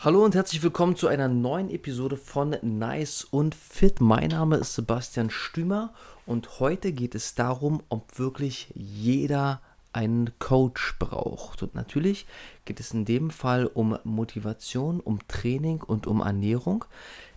Hallo 0.00 0.24
und 0.24 0.36
herzlich 0.36 0.62
willkommen 0.62 0.94
zu 0.94 1.08
einer 1.08 1.26
neuen 1.26 1.70
Episode 1.70 2.16
von 2.16 2.56
Nice 2.62 3.24
und 3.24 3.56
Fit. 3.56 4.00
Mein 4.00 4.28
Name 4.28 4.54
ist 4.58 4.74
Sebastian 4.74 5.28
Stümer 5.28 5.92
und 6.24 6.60
heute 6.60 6.92
geht 6.92 7.16
es 7.16 7.34
darum, 7.34 7.82
ob 7.88 8.16
wirklich 8.16 8.72
jeder 8.76 9.60
einen 9.92 10.30
Coach 10.38 10.94
braucht. 11.00 11.64
Und 11.64 11.74
natürlich 11.74 12.26
geht 12.64 12.78
es 12.78 12.92
in 12.92 13.06
dem 13.06 13.30
Fall 13.30 13.66
um 13.66 13.98
Motivation, 14.04 15.00
um 15.00 15.18
Training 15.26 15.82
und 15.82 16.06
um 16.06 16.20
Ernährung. 16.20 16.84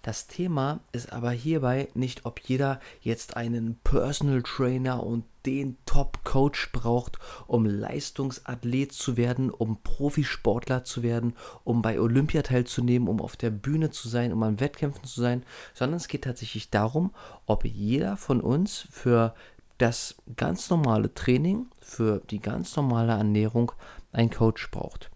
Das 0.03 0.27
Thema 0.27 0.81
ist 0.91 1.11
aber 1.11 1.31
hierbei 1.31 1.87
nicht, 1.95 2.27
ob 2.27 2.39
jeder 2.41 2.79
jetzt 3.01 3.37
einen 3.37 3.79
Personal 3.83 4.43
Trainer 4.43 5.01
und 5.01 5.23
den 5.45 5.77
Top-Coach 5.85 6.71
braucht, 6.71 7.17
um 7.47 7.65
Leistungsathlet 7.65 8.91
zu 8.91 9.17
werden, 9.17 9.49
um 9.49 9.81
Profisportler 9.83 10.83
zu 10.83 11.03
werden, 11.03 11.35
um 11.63 11.81
bei 11.81 11.99
Olympia 11.99 12.41
teilzunehmen, 12.41 13.07
um 13.07 13.21
auf 13.21 13.35
der 13.35 13.49
Bühne 13.49 13.89
zu 13.91 14.07
sein, 14.07 14.33
um 14.33 14.43
an 14.43 14.59
Wettkämpfen 14.59 15.03
zu 15.03 15.21
sein, 15.21 15.43
sondern 15.73 15.97
es 15.97 16.07
geht 16.07 16.23
tatsächlich 16.23 16.69
darum, 16.69 17.11
ob 17.45 17.65
jeder 17.65 18.17
von 18.17 18.41
uns 18.41 18.87
für 18.91 19.33
das 19.77 20.15
ganz 20.35 20.69
normale 20.69 21.13
Training, 21.13 21.67
für 21.79 22.21
die 22.29 22.39
ganz 22.39 22.75
normale 22.75 23.13
Ernährung 23.13 23.71
einen 24.11 24.29
Coach 24.29 24.69
braucht. 24.69 25.09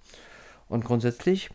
Und 0.67 0.83
grundsätzlich 0.83 1.51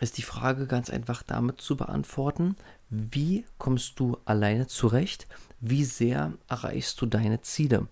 ist 0.00 0.16
die 0.16 0.22
Frage 0.22 0.66
ganz 0.66 0.90
einfach 0.90 1.22
damit 1.22 1.60
zu 1.60 1.76
beantworten, 1.76 2.56
wie 2.88 3.44
kommst 3.58 4.00
du 4.00 4.16
alleine 4.24 4.66
zurecht, 4.66 5.26
wie 5.60 5.84
sehr 5.84 6.32
erreichst 6.48 7.00
du 7.00 7.06
deine 7.06 7.40
Ziele. 7.40 7.88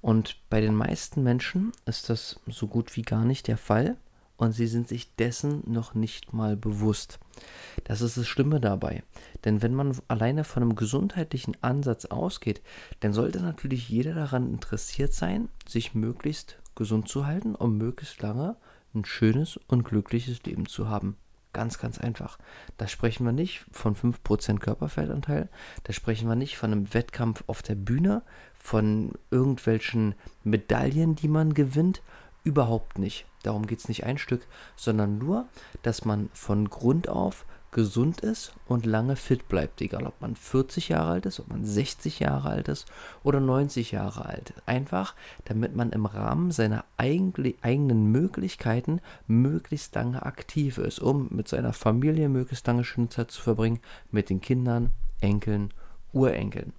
Und 0.00 0.36
bei 0.50 0.60
den 0.60 0.74
meisten 0.74 1.22
Menschen 1.22 1.72
ist 1.86 2.10
das 2.10 2.40
so 2.46 2.66
gut 2.66 2.96
wie 2.96 3.02
gar 3.02 3.24
nicht 3.24 3.48
der 3.48 3.56
Fall 3.56 3.96
und 4.36 4.52
sie 4.52 4.66
sind 4.66 4.88
sich 4.88 5.14
dessen 5.16 5.62
noch 5.66 5.94
nicht 5.94 6.32
mal 6.32 6.56
bewusst. 6.56 7.18
Das 7.84 8.00
ist 8.00 8.16
das 8.16 8.26
Schlimme 8.26 8.60
dabei. 8.60 9.02
Denn 9.44 9.62
wenn 9.62 9.74
man 9.74 9.96
alleine 10.08 10.44
von 10.44 10.62
einem 10.62 10.76
gesundheitlichen 10.76 11.56
Ansatz 11.62 12.06
ausgeht, 12.06 12.60
dann 13.00 13.12
sollte 13.12 13.40
natürlich 13.40 13.88
jeder 13.88 14.14
daran 14.14 14.50
interessiert 14.50 15.12
sein, 15.12 15.48
sich 15.66 15.94
möglichst 15.94 16.58
gesund 16.74 17.08
zu 17.08 17.26
halten, 17.26 17.54
um 17.54 17.78
möglichst 17.78 18.20
lange 18.22 18.56
ein 18.94 19.04
schönes 19.04 19.58
und 19.68 19.84
glückliches 19.84 20.42
Leben 20.44 20.66
zu 20.66 20.88
haben. 20.88 21.16
Ganz, 21.54 21.78
ganz 21.78 21.98
einfach. 21.98 22.36
Da 22.76 22.88
sprechen 22.88 23.24
wir 23.24 23.32
nicht 23.32 23.64
von 23.70 23.94
5% 23.94 24.58
Körperfettanteil, 24.58 25.48
da 25.84 25.92
sprechen 25.92 26.28
wir 26.28 26.34
nicht 26.34 26.58
von 26.58 26.72
einem 26.72 26.92
Wettkampf 26.92 27.44
auf 27.46 27.62
der 27.62 27.76
Bühne, 27.76 28.22
von 28.58 29.12
irgendwelchen 29.30 30.16
Medaillen, 30.42 31.14
die 31.14 31.28
man 31.28 31.54
gewinnt. 31.54 32.02
Überhaupt 32.42 32.98
nicht. 32.98 33.24
Darum 33.44 33.66
geht 33.66 33.78
es 33.78 33.88
nicht 33.88 34.04
ein 34.04 34.18
Stück, 34.18 34.46
sondern 34.74 35.16
nur, 35.16 35.46
dass 35.82 36.04
man 36.04 36.28
von 36.34 36.68
Grund 36.68 37.08
auf 37.08 37.46
gesund 37.74 38.20
ist 38.20 38.54
und 38.66 38.86
lange 38.86 39.16
fit 39.16 39.48
bleibt, 39.48 39.82
egal 39.82 40.06
ob 40.06 40.18
man 40.22 40.36
40 40.36 40.88
Jahre 40.88 41.10
alt 41.10 41.26
ist, 41.26 41.40
ob 41.40 41.48
man 41.48 41.64
60 41.64 42.20
Jahre 42.20 42.48
alt 42.48 42.68
ist 42.68 42.86
oder 43.22 43.40
90 43.40 43.90
Jahre 43.90 44.24
alt. 44.24 44.54
Einfach, 44.64 45.14
damit 45.44 45.76
man 45.76 45.90
im 45.90 46.06
Rahmen 46.06 46.52
seiner 46.52 46.84
eigenen 46.96 48.10
Möglichkeiten 48.10 49.00
möglichst 49.26 49.94
lange 49.94 50.24
aktiv 50.24 50.78
ist, 50.78 51.00
um 51.00 51.28
mit 51.30 51.48
seiner 51.48 51.74
Familie 51.74 52.30
möglichst 52.30 52.66
lange 52.66 52.84
schöne 52.84 53.10
Zeit 53.10 53.30
zu 53.30 53.42
verbringen, 53.42 53.80
mit 54.10 54.30
den 54.30 54.40
Kindern, 54.40 54.92
Enkeln, 55.20 55.74
Urenkeln. 56.12 56.72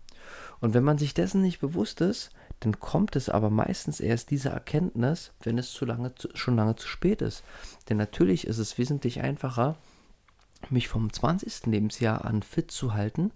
Und 0.61 0.73
wenn 0.73 0.83
man 0.83 0.97
sich 0.97 1.13
dessen 1.13 1.41
nicht 1.41 1.59
bewusst 1.59 2.01
ist, 2.01 2.31
dann 2.61 2.79
kommt 2.79 3.17
es 3.17 3.27
aber 3.27 3.49
meistens 3.49 3.99
erst 3.99 4.31
diese 4.31 4.49
Erkenntnis, 4.49 5.33
wenn 5.43 5.57
es 5.57 5.71
zu 5.71 5.85
lange, 5.85 6.13
schon 6.33 6.55
lange 6.55 6.77
zu 6.77 6.87
spät 6.87 7.21
ist. 7.21 7.43
Denn 7.89 7.97
natürlich 7.97 8.47
ist 8.47 8.59
es 8.59 8.77
wesentlich 8.77 9.21
einfacher, 9.21 9.75
mich 10.71 10.87
vom 10.87 11.11
20. 11.11 11.67
Lebensjahr 11.67 12.25
an 12.25 12.43
fit 12.43 12.71
zu 12.71 12.93
halten, 12.93 13.31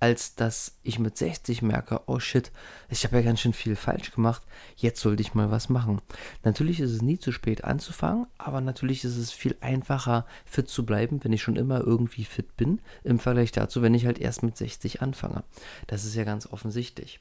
als 0.00 0.34
dass 0.34 0.76
ich 0.82 0.98
mit 0.98 1.16
60 1.16 1.62
merke, 1.62 2.02
oh 2.06 2.18
shit, 2.18 2.52
ich 2.90 3.04
habe 3.04 3.16
ja 3.16 3.22
ganz 3.22 3.40
schön 3.40 3.54
viel 3.54 3.74
falsch 3.74 4.12
gemacht, 4.12 4.42
jetzt 4.76 5.00
sollte 5.00 5.22
ich 5.22 5.34
mal 5.34 5.50
was 5.50 5.70
machen. 5.70 6.02
Natürlich 6.42 6.80
ist 6.80 6.90
es 6.90 7.00
nie 7.00 7.18
zu 7.18 7.32
spät 7.32 7.64
anzufangen, 7.64 8.26
aber 8.36 8.60
natürlich 8.60 9.04
ist 9.04 9.16
es 9.16 9.32
viel 9.32 9.56
einfacher, 9.62 10.26
fit 10.44 10.68
zu 10.68 10.84
bleiben, 10.84 11.24
wenn 11.24 11.32
ich 11.32 11.42
schon 11.42 11.56
immer 11.56 11.80
irgendwie 11.80 12.24
fit 12.24 12.54
bin, 12.56 12.80
im 13.02 13.18
Vergleich 13.18 13.50
dazu, 13.52 13.80
wenn 13.80 13.94
ich 13.94 14.04
halt 14.04 14.18
erst 14.18 14.42
mit 14.42 14.58
60 14.58 15.00
anfange. 15.00 15.42
Das 15.86 16.04
ist 16.04 16.14
ja 16.14 16.24
ganz 16.24 16.52
offensichtlich. 16.52 17.20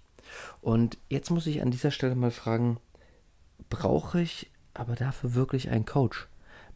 Und 0.59 0.97
jetzt 1.09 1.29
muss 1.29 1.47
ich 1.47 1.62
an 1.62 1.72
dieser 1.72 1.91
Stelle 1.91 2.16
mal 2.16 2.31
fragen, 2.31 2.81
brauche 3.69 4.19
ich 4.19 4.52
aber 4.73 4.96
dafür 4.96 5.35
wirklich 5.35 5.69
einen 5.69 5.85
Coach? 5.85 6.28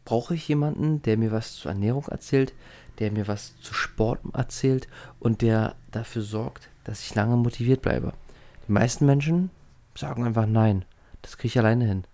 Brauche 0.08 0.34
ich 0.34 0.48
jemanden, 0.48 1.02
der 1.02 1.18
mir 1.18 1.32
was 1.32 1.56
zur 1.56 1.70
Ernährung 1.70 2.06
erzählt, 2.06 2.54
der 2.98 3.12
mir 3.12 3.28
was 3.28 3.60
zu 3.60 3.74
Sport 3.74 4.20
erzählt 4.32 4.88
und 5.20 5.42
der 5.42 5.74
dafür 5.90 6.22
sorgt, 6.22 6.70
dass 6.84 7.02
ich 7.02 7.14
lange 7.14 7.36
motiviert 7.36 7.82
bleibe. 7.82 8.14
Die 8.66 8.72
meisten 8.72 9.04
Menschen 9.04 9.50
sagen 9.94 10.24
einfach 10.24 10.46
nein. 10.46 10.86
Das 11.20 11.36
kriege 11.36 11.48
ich 11.48 11.58
alleine 11.58 11.84
hin. 11.84 12.04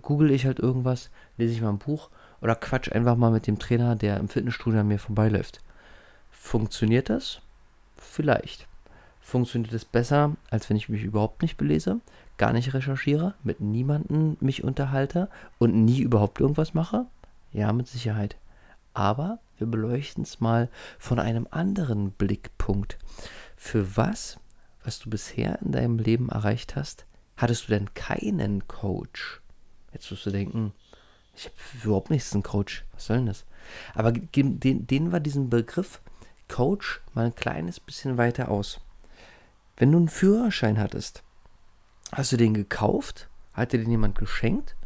Google 0.00 0.30
ich 0.30 0.46
halt 0.46 0.60
irgendwas, 0.60 1.10
lese 1.38 1.52
ich 1.52 1.60
mal 1.60 1.70
ein 1.70 1.78
Buch 1.78 2.10
oder 2.40 2.54
quatsch 2.54 2.92
einfach 2.92 3.16
mal 3.16 3.32
mit 3.32 3.48
dem 3.48 3.58
Trainer, 3.58 3.96
der 3.96 4.18
im 4.18 4.28
Fitnessstudio 4.28 4.78
an 4.78 4.86
mir 4.86 5.00
vorbeiläuft. 5.00 5.60
Funktioniert 6.30 7.10
das? 7.10 7.40
Vielleicht. 7.96 8.68
Funktioniert 9.20 9.72
es 9.72 9.84
besser, 9.84 10.36
als 10.50 10.70
wenn 10.70 10.76
ich 10.76 10.88
mich 10.88 11.02
überhaupt 11.02 11.42
nicht 11.42 11.56
belese, 11.56 11.98
gar 12.38 12.52
nicht 12.52 12.74
recherchiere, 12.74 13.34
mit 13.42 13.60
niemandem 13.60 14.36
mich 14.38 14.62
unterhalte 14.62 15.28
und 15.58 15.74
nie 15.74 15.98
überhaupt 15.98 16.38
irgendwas 16.38 16.74
mache? 16.74 17.06
Ja, 17.52 17.72
mit 17.72 17.88
Sicherheit. 17.88 18.36
Aber 18.94 19.38
wir 19.58 19.66
beleuchten 19.66 20.22
es 20.24 20.40
mal 20.40 20.68
von 20.98 21.18
einem 21.18 21.46
anderen 21.50 22.12
Blickpunkt. 22.12 22.98
Für 23.56 23.96
was, 23.96 24.38
was 24.84 24.98
du 24.98 25.10
bisher 25.10 25.60
in 25.62 25.72
deinem 25.72 25.98
Leben 25.98 26.28
erreicht 26.28 26.76
hast, 26.76 27.06
hattest 27.36 27.68
du 27.68 27.72
denn 27.72 27.94
keinen 27.94 28.66
Coach? 28.68 29.40
Jetzt 29.92 30.10
wirst 30.10 30.26
du 30.26 30.30
denken, 30.30 30.72
ich 31.34 31.46
habe 31.46 31.54
überhaupt 31.84 32.10
nichts 32.10 32.32
einen 32.32 32.42
Coach. 32.42 32.84
Was 32.92 33.06
soll 33.06 33.18
denn 33.18 33.26
das? 33.26 33.44
Aber 33.94 34.12
den, 34.12 34.60
denen 34.60 35.12
war 35.12 35.20
diesen 35.20 35.50
Begriff 35.50 36.00
Coach 36.48 37.00
mal 37.14 37.26
ein 37.26 37.34
kleines 37.34 37.80
bisschen 37.80 38.18
weiter 38.18 38.50
aus. 38.50 38.80
Wenn 39.76 39.92
du 39.92 39.98
einen 39.98 40.08
Führerschein 40.08 40.78
hattest, 40.78 41.22
hast 42.12 42.32
du 42.32 42.36
den 42.36 42.54
gekauft? 42.54 43.28
Hat 43.52 43.72
dir 43.72 43.78
den 43.78 43.90
jemand 43.90 44.18
geschenkt? 44.18 44.76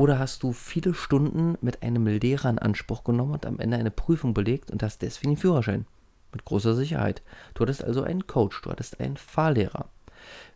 Oder 0.00 0.18
hast 0.18 0.44
du 0.44 0.54
viele 0.54 0.94
Stunden 0.94 1.58
mit 1.60 1.82
einem 1.82 2.06
Lehrer 2.06 2.48
in 2.48 2.58
Anspruch 2.58 3.04
genommen 3.04 3.34
und 3.34 3.44
am 3.44 3.60
Ende 3.60 3.76
eine 3.76 3.90
Prüfung 3.90 4.32
belegt 4.32 4.70
und 4.70 4.82
hast 4.82 5.02
deswegen 5.02 5.32
einen 5.32 5.36
Führerschein? 5.36 5.84
Mit 6.32 6.46
großer 6.46 6.74
Sicherheit. 6.74 7.20
Du 7.52 7.60
hattest 7.60 7.84
also 7.84 8.02
einen 8.02 8.26
Coach, 8.26 8.62
du 8.62 8.70
hattest 8.70 8.98
einen 8.98 9.18
Fahrlehrer. 9.18 9.90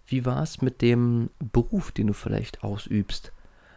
Wie 0.06 0.25
war 0.25 0.43
es 0.43 0.62
mit 0.62 0.81
dem 0.81 1.28
Beruf, 1.41 1.93
den 1.93 2.06
du 2.06 2.15
vielleicht 2.15 2.65
ausübst? 2.65 3.32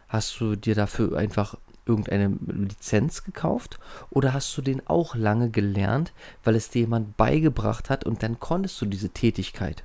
Hast 0.08 0.40
du 0.40 0.56
dir 0.56 0.74
dafür 0.74 1.18
einfach 1.18 1.58
irgendeine 1.84 2.34
Lizenz 2.46 3.22
gekauft 3.22 3.78
oder 4.08 4.32
hast 4.32 4.56
du 4.56 4.62
den 4.62 4.86
auch 4.86 5.16
lange 5.16 5.50
gelernt, 5.50 6.14
weil 6.44 6.54
es 6.54 6.70
dir 6.70 6.80
jemand 6.80 7.18
beigebracht 7.18 7.90
hat 7.90 8.04
und 8.04 8.22
dann 8.22 8.40
konntest 8.40 8.80
du 8.80 8.86
diese 8.86 9.10
Tätigkeit? 9.10 9.84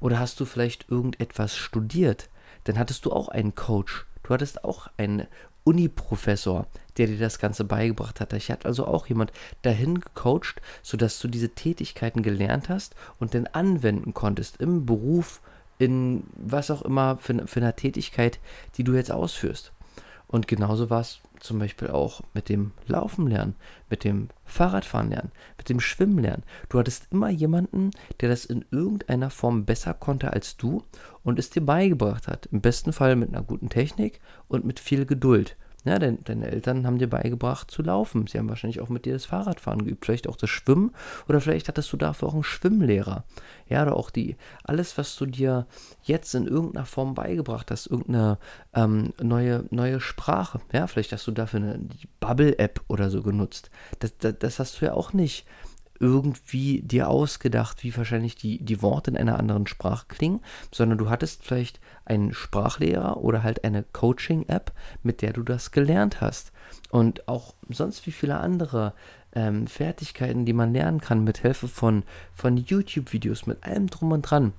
Oder 0.00 0.18
hast 0.18 0.40
du 0.40 0.46
vielleicht 0.46 0.90
irgendetwas 0.90 1.54
studiert? 1.54 2.30
Dann 2.64 2.78
hattest 2.78 3.04
du 3.04 3.12
auch 3.12 3.28
einen 3.28 3.54
Coach, 3.54 4.06
Du 4.22 4.34
hattest 4.34 4.64
auch 4.64 4.88
einen 4.96 5.26
Uni-Professor, 5.64 6.66
der 6.96 7.06
dir 7.06 7.18
das 7.18 7.38
Ganze 7.38 7.64
beigebracht 7.64 8.20
hat. 8.20 8.32
Ich 8.32 8.50
hatte 8.50 8.66
also 8.66 8.86
auch 8.86 9.06
jemand 9.06 9.32
dahin 9.62 10.00
gecoacht, 10.00 10.60
sodass 10.82 11.18
du 11.20 11.28
diese 11.28 11.50
Tätigkeiten 11.50 12.22
gelernt 12.22 12.68
hast 12.68 12.94
und 13.18 13.34
dann 13.34 13.46
anwenden 13.46 14.14
konntest 14.14 14.60
im 14.60 14.86
Beruf, 14.86 15.40
in 15.78 16.24
was 16.36 16.70
auch 16.70 16.82
immer 16.82 17.18
für, 17.18 17.46
für 17.46 17.60
eine 17.60 17.74
Tätigkeit, 17.74 18.38
die 18.76 18.84
du 18.84 18.94
jetzt 18.94 19.10
ausführst. 19.10 19.72
Und 20.32 20.48
genauso 20.48 20.88
war 20.88 21.02
es 21.02 21.20
zum 21.40 21.58
Beispiel 21.58 21.88
auch 21.88 22.22
mit 22.32 22.48
dem 22.48 22.72
Laufen 22.86 23.26
lernen, 23.26 23.54
mit 23.90 24.02
dem 24.02 24.28
Fahrradfahren 24.46 25.10
lernen, 25.10 25.30
mit 25.58 25.68
dem 25.68 25.78
Schwimmen 25.78 26.18
lernen. 26.18 26.42
Du 26.70 26.78
hattest 26.78 27.12
immer 27.12 27.28
jemanden, 27.28 27.90
der 28.20 28.30
das 28.30 28.46
in 28.46 28.64
irgendeiner 28.70 29.28
Form 29.28 29.66
besser 29.66 29.92
konnte 29.92 30.32
als 30.32 30.56
du 30.56 30.82
und 31.22 31.38
es 31.38 31.50
dir 31.50 31.60
beigebracht 31.60 32.28
hat. 32.28 32.46
Im 32.46 32.62
besten 32.62 32.94
Fall 32.94 33.14
mit 33.14 33.28
einer 33.28 33.42
guten 33.42 33.68
Technik 33.68 34.20
und 34.48 34.64
mit 34.64 34.80
viel 34.80 35.04
Geduld. 35.04 35.56
Ja, 35.84 35.98
denn 35.98 36.18
deine 36.24 36.48
Eltern 36.48 36.86
haben 36.86 36.98
dir 36.98 37.10
beigebracht 37.10 37.70
zu 37.70 37.82
laufen. 37.82 38.26
Sie 38.28 38.38
haben 38.38 38.48
wahrscheinlich 38.48 38.80
auch 38.80 38.88
mit 38.88 39.04
dir 39.04 39.14
das 39.14 39.24
Fahrradfahren 39.24 39.84
geübt, 39.84 40.04
vielleicht 40.04 40.28
auch 40.28 40.36
das 40.36 40.50
Schwimmen 40.50 40.92
oder 41.28 41.40
vielleicht 41.40 41.68
hattest 41.68 41.92
du 41.92 41.96
dafür 41.96 42.28
auch 42.28 42.34
einen 42.34 42.44
Schwimmlehrer. 42.44 43.24
Ja, 43.68 43.82
oder 43.82 43.96
auch 43.96 44.10
die, 44.10 44.36
alles, 44.62 44.96
was 44.96 45.16
du 45.16 45.26
dir 45.26 45.66
jetzt 46.02 46.34
in 46.34 46.46
irgendeiner 46.46 46.86
Form 46.86 47.14
beigebracht 47.14 47.70
hast, 47.70 47.86
irgendeine 47.86 48.38
ähm, 48.74 49.12
neue, 49.20 49.64
neue 49.70 50.00
Sprache. 50.00 50.60
Ja, 50.72 50.86
vielleicht 50.86 51.12
hast 51.12 51.26
du 51.26 51.32
dafür 51.32 51.60
eine 51.60 51.80
Bubble-App 52.20 52.80
oder 52.86 53.10
so 53.10 53.22
genutzt. 53.22 53.70
Das, 53.98 54.16
das, 54.18 54.34
das 54.38 54.58
hast 54.60 54.80
du 54.80 54.86
ja 54.86 54.94
auch 54.94 55.12
nicht 55.12 55.46
irgendwie 56.02 56.82
dir 56.82 57.08
ausgedacht, 57.08 57.84
wie 57.84 57.96
wahrscheinlich 57.96 58.34
die, 58.34 58.62
die 58.62 58.82
Worte 58.82 59.12
in 59.12 59.16
einer 59.16 59.38
anderen 59.38 59.68
Sprache 59.68 60.06
klingen, 60.08 60.40
sondern 60.72 60.98
du 60.98 61.08
hattest 61.08 61.44
vielleicht 61.44 61.80
einen 62.04 62.34
Sprachlehrer 62.34 63.18
oder 63.18 63.44
halt 63.44 63.64
eine 63.64 63.84
Coaching-App, 63.84 64.72
mit 65.04 65.22
der 65.22 65.32
du 65.32 65.44
das 65.44 65.70
gelernt 65.70 66.20
hast. 66.20 66.52
Und 66.90 67.28
auch 67.28 67.54
sonst 67.68 68.04
wie 68.06 68.12
viele 68.12 68.38
andere 68.38 68.94
ähm, 69.32 69.68
Fertigkeiten, 69.68 70.44
die 70.44 70.52
man 70.52 70.72
lernen 70.72 71.00
kann 71.00 71.22
mit 71.22 71.38
Hilfe 71.38 71.68
von, 71.68 72.02
von 72.34 72.56
YouTube-Videos, 72.56 73.46
mit 73.46 73.62
allem 73.62 73.86
drum 73.86 74.10
und 74.10 74.22
dran. 74.22 74.52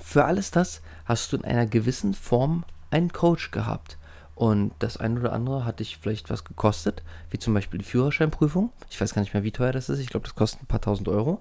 Für 0.00 0.24
alles 0.24 0.50
das 0.50 0.80
hast 1.04 1.32
du 1.32 1.36
in 1.36 1.44
einer 1.44 1.66
gewissen 1.66 2.14
Form 2.14 2.64
einen 2.90 3.12
Coach 3.12 3.50
gehabt. 3.50 3.98
Und 4.34 4.72
das 4.80 4.96
eine 4.96 5.20
oder 5.20 5.32
andere 5.32 5.64
hat 5.64 5.80
dich 5.80 5.98
vielleicht 5.98 6.28
was 6.28 6.44
gekostet, 6.44 7.02
wie 7.30 7.38
zum 7.38 7.54
Beispiel 7.54 7.78
die 7.78 7.84
Führerscheinprüfung. 7.84 8.72
Ich 8.90 9.00
weiß 9.00 9.14
gar 9.14 9.22
nicht 9.22 9.32
mehr, 9.32 9.44
wie 9.44 9.52
teuer 9.52 9.72
das 9.72 9.88
ist. 9.88 10.00
Ich 10.00 10.08
glaube, 10.08 10.24
das 10.24 10.34
kostet 10.34 10.62
ein 10.62 10.66
paar 10.66 10.80
tausend 10.80 11.08
Euro. 11.08 11.40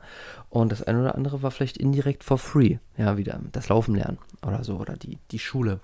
Und 0.49 0.71
das 0.71 0.83
eine 0.83 1.01
oder 1.01 1.15
andere 1.15 1.41
war 1.41 1.51
vielleicht 1.51 1.77
indirekt 1.77 2.23
for 2.23 2.37
free. 2.37 2.77
Ja, 2.97 3.17
wieder 3.17 3.39
das 3.51 3.69
Laufen 3.69 3.95
lernen 3.95 4.19
oder 4.45 4.63
so. 4.63 4.77
Oder 4.77 4.95
die, 4.95 5.17
die 5.31 5.39
Schule 5.39 5.79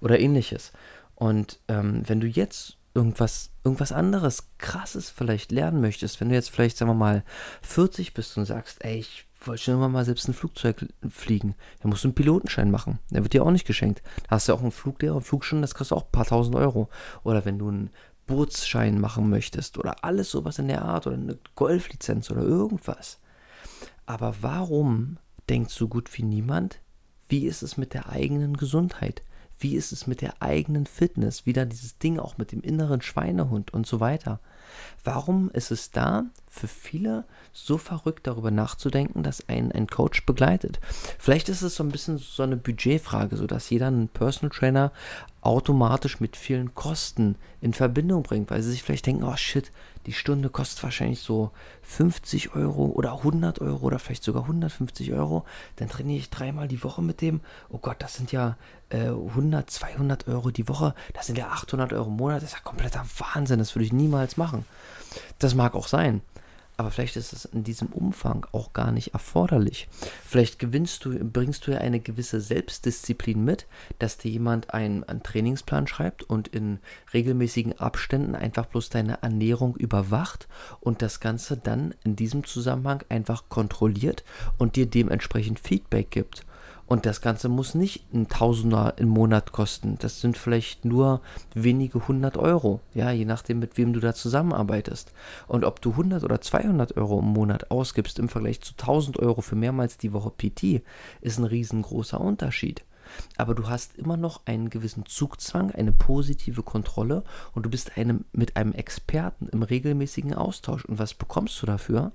oder 0.00 0.20
ähnliches. 0.20 0.72
Und 1.16 1.58
ähm, 1.68 2.02
wenn 2.06 2.20
du 2.20 2.28
jetzt 2.28 2.78
irgendwas, 2.94 3.50
irgendwas 3.64 3.92
anderes, 3.92 4.48
krasses 4.58 5.10
vielleicht 5.10 5.50
lernen 5.50 5.80
möchtest, 5.80 6.20
wenn 6.20 6.28
du 6.28 6.34
jetzt 6.34 6.50
vielleicht, 6.50 6.76
sagen 6.76 6.90
wir 6.90 6.94
mal, 6.94 7.24
40 7.62 8.14
bist 8.14 8.36
und 8.36 8.44
sagst, 8.44 8.84
ey, 8.84 8.98
ich 8.98 9.26
wollte 9.46 9.62
schon 9.62 9.74
immer 9.74 9.88
mal 9.88 10.04
selbst 10.04 10.28
ein 10.28 10.34
Flugzeug 10.34 10.86
fliegen. 11.08 11.54
Da 11.80 11.88
musst 11.88 12.04
du 12.04 12.08
einen 12.08 12.14
Pilotenschein 12.14 12.70
machen. 12.70 12.98
Der 13.10 13.22
wird 13.22 13.32
dir 13.32 13.44
auch 13.44 13.50
nicht 13.50 13.66
geschenkt. 13.66 14.02
Da 14.24 14.36
hast 14.36 14.48
du 14.48 14.54
auch 14.54 14.60
einen 14.60 14.72
Fluglehrer, 14.72 15.14
einen 15.14 15.24
Flugschein, 15.24 15.62
das 15.62 15.74
kostet 15.74 15.96
auch 15.96 16.04
ein 16.04 16.12
paar 16.12 16.26
tausend 16.26 16.56
Euro. 16.56 16.88
Oder 17.24 17.44
wenn 17.44 17.58
du 17.58 17.68
einen 17.68 17.90
Bootsschein 18.26 19.00
machen 19.00 19.28
möchtest 19.28 19.78
oder 19.78 20.04
alles 20.04 20.30
sowas 20.30 20.58
in 20.58 20.68
der 20.68 20.82
Art 20.82 21.06
oder 21.06 21.16
eine 21.16 21.38
Golflizenz 21.54 22.30
oder 22.30 22.42
irgendwas. 22.42 23.18
Aber 24.06 24.34
warum 24.40 25.18
denkt 25.48 25.70
so 25.70 25.88
gut 25.88 26.16
wie 26.16 26.22
niemand, 26.22 26.80
wie 27.28 27.46
ist 27.46 27.62
es 27.62 27.76
mit 27.76 27.94
der 27.94 28.08
eigenen 28.10 28.56
Gesundheit? 28.56 29.22
Wie 29.58 29.76
ist 29.76 29.92
es 29.92 30.06
mit 30.06 30.20
der 30.20 30.42
eigenen 30.42 30.86
Fitness? 30.86 31.46
Wieder 31.46 31.66
dieses 31.66 31.98
Ding 31.98 32.18
auch 32.18 32.36
mit 32.36 32.52
dem 32.52 32.62
inneren 32.62 33.00
Schweinehund 33.00 33.72
und 33.72 33.86
so 33.86 34.00
weiter. 34.00 34.40
Warum 35.04 35.50
ist 35.50 35.70
es 35.70 35.90
da 35.90 36.24
für 36.48 36.68
viele 36.68 37.24
so 37.52 37.78
verrückt 37.78 38.26
darüber 38.26 38.50
nachzudenken, 38.50 39.22
dass 39.22 39.48
ein, 39.48 39.72
ein 39.72 39.86
Coach 39.86 40.26
begleitet? 40.26 40.80
Vielleicht 41.18 41.48
ist 41.48 41.62
es 41.62 41.74
so 41.74 41.84
ein 41.84 41.90
bisschen 41.90 42.18
so 42.18 42.42
eine 42.42 42.56
Budgetfrage, 42.56 43.36
so 43.36 43.46
dass 43.46 43.70
jeder 43.70 43.88
einen 43.88 44.08
Personal 44.08 44.50
Trainer 44.50 44.92
automatisch 45.40 46.20
mit 46.20 46.36
vielen 46.36 46.74
Kosten 46.74 47.36
in 47.60 47.72
Verbindung 47.72 48.22
bringt, 48.22 48.50
weil 48.50 48.62
sie 48.62 48.70
sich 48.70 48.82
vielleicht 48.82 49.06
denken, 49.06 49.24
oh 49.24 49.36
shit, 49.36 49.72
die 50.06 50.12
Stunde 50.12 50.48
kostet 50.48 50.82
wahrscheinlich 50.82 51.20
so 51.20 51.52
50 51.82 52.54
Euro 52.54 52.86
oder 52.86 53.18
100 53.18 53.60
Euro 53.60 53.86
oder 53.86 53.98
vielleicht 53.98 54.24
sogar 54.24 54.42
150 54.42 55.12
Euro. 55.12 55.44
Dann 55.76 55.88
trainiere 55.88 56.18
ich 56.18 56.30
dreimal 56.30 56.68
die 56.68 56.82
Woche 56.82 57.02
mit 57.02 57.20
dem. 57.20 57.40
Oh 57.68 57.78
Gott, 57.78 57.96
das 58.00 58.14
sind 58.14 58.32
ja 58.32 58.56
äh, 58.88 59.08
100, 59.08 59.70
200 59.70 60.28
Euro 60.28 60.50
die 60.50 60.68
Woche. 60.68 60.94
Das 61.14 61.26
sind 61.26 61.38
ja 61.38 61.48
800 61.48 61.92
Euro 61.92 62.08
im 62.08 62.16
Monat. 62.16 62.38
Das 62.38 62.50
ist 62.50 62.56
ja 62.56 62.62
kompletter 62.64 63.04
Wahnsinn. 63.18 63.58
Das 63.58 63.74
würde 63.74 63.84
ich 63.84 63.92
niemals 63.92 64.36
machen. 64.36 64.64
Das 65.38 65.54
mag 65.54 65.74
auch 65.74 65.86
sein. 65.86 66.22
Aber 66.82 66.90
vielleicht 66.90 67.14
ist 67.14 67.32
es 67.32 67.44
in 67.44 67.62
diesem 67.62 67.86
Umfang 67.92 68.44
auch 68.50 68.72
gar 68.72 68.90
nicht 68.90 69.14
erforderlich. 69.14 69.86
Vielleicht 70.26 70.58
gewinnst 70.58 71.04
du, 71.04 71.16
bringst 71.16 71.64
du 71.64 71.70
ja 71.70 71.78
eine 71.78 72.00
gewisse 72.00 72.40
Selbstdisziplin 72.40 73.44
mit, 73.44 73.68
dass 74.00 74.18
dir 74.18 74.32
jemand 74.32 74.74
einen, 74.74 75.04
einen 75.04 75.22
Trainingsplan 75.22 75.86
schreibt 75.86 76.24
und 76.24 76.48
in 76.48 76.80
regelmäßigen 77.14 77.78
Abständen 77.78 78.34
einfach 78.34 78.66
bloß 78.66 78.88
deine 78.88 79.22
Ernährung 79.22 79.76
überwacht 79.76 80.48
und 80.80 81.02
das 81.02 81.20
Ganze 81.20 81.56
dann 81.56 81.94
in 82.02 82.16
diesem 82.16 82.42
Zusammenhang 82.42 83.04
einfach 83.08 83.48
kontrolliert 83.48 84.24
und 84.58 84.74
dir 84.74 84.86
dementsprechend 84.86 85.60
Feedback 85.60 86.10
gibt. 86.10 86.44
Und 86.92 87.06
das 87.06 87.22
Ganze 87.22 87.48
muss 87.48 87.74
nicht 87.74 88.12
ein 88.12 88.28
Tausender 88.28 88.92
im 88.98 89.08
Monat 89.08 89.50
kosten. 89.50 89.96
Das 90.00 90.20
sind 90.20 90.36
vielleicht 90.36 90.84
nur 90.84 91.22
wenige 91.54 92.06
hundert 92.06 92.36
Euro. 92.36 92.80
Ja, 92.92 93.10
je 93.10 93.24
nachdem, 93.24 93.60
mit 93.60 93.78
wem 93.78 93.94
du 93.94 94.00
da 94.00 94.12
zusammenarbeitest. 94.12 95.10
Und 95.48 95.64
ob 95.64 95.80
du 95.80 95.92
100 95.92 96.22
oder 96.22 96.42
200 96.42 96.98
Euro 96.98 97.20
im 97.20 97.28
Monat 97.32 97.70
ausgibst 97.70 98.18
im 98.18 98.28
Vergleich 98.28 98.60
zu 98.60 98.74
1000 98.74 99.18
Euro 99.20 99.40
für 99.40 99.56
mehrmals 99.56 99.96
die 99.96 100.12
Woche 100.12 100.32
PT, 100.36 100.82
ist 101.22 101.38
ein 101.38 101.46
riesengroßer 101.46 102.20
Unterschied. 102.20 102.84
Aber 103.38 103.54
du 103.54 103.70
hast 103.70 103.96
immer 103.96 104.18
noch 104.18 104.42
einen 104.44 104.68
gewissen 104.68 105.06
Zugzwang, 105.06 105.70
eine 105.70 105.92
positive 105.92 106.62
Kontrolle 106.62 107.24
und 107.54 107.64
du 107.64 107.70
bist 107.70 107.96
einem, 107.96 108.26
mit 108.32 108.58
einem 108.58 108.74
Experten 108.74 109.48
im 109.48 109.62
regelmäßigen 109.62 110.34
Austausch. 110.34 110.84
Und 110.84 110.98
was 110.98 111.14
bekommst 111.14 111.62
du 111.62 111.64
dafür? 111.64 112.12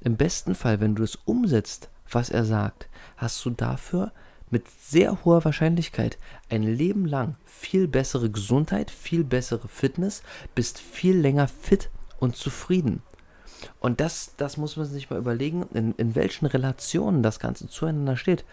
Im 0.00 0.16
besten 0.16 0.54
Fall, 0.54 0.80
wenn 0.80 0.94
du 0.94 1.02
es 1.02 1.16
umsetzt, 1.16 1.90
was 2.10 2.30
er 2.30 2.44
sagt, 2.44 2.88
hast 3.16 3.44
du 3.44 3.50
dafür 3.50 4.12
mit 4.50 4.68
sehr 4.68 5.24
hoher 5.24 5.44
Wahrscheinlichkeit 5.44 6.18
ein 6.48 6.62
Leben 6.62 7.06
lang 7.06 7.36
viel 7.44 7.88
bessere 7.88 8.30
Gesundheit, 8.30 8.90
viel 8.90 9.24
bessere 9.24 9.68
Fitness, 9.68 10.22
bist 10.54 10.78
viel 10.78 11.16
länger 11.16 11.48
fit 11.48 11.90
und 12.20 12.36
zufrieden. 12.36 13.02
Und 13.80 14.00
das, 14.00 14.34
das 14.36 14.56
muss 14.56 14.76
man 14.76 14.86
sich 14.86 15.10
mal 15.10 15.18
überlegen, 15.18 15.66
in, 15.74 15.92
in 15.94 16.14
welchen 16.14 16.46
Relationen 16.46 17.22
das 17.22 17.40
Ganze 17.40 17.68
zueinander 17.68 18.16
steht. 18.16 18.44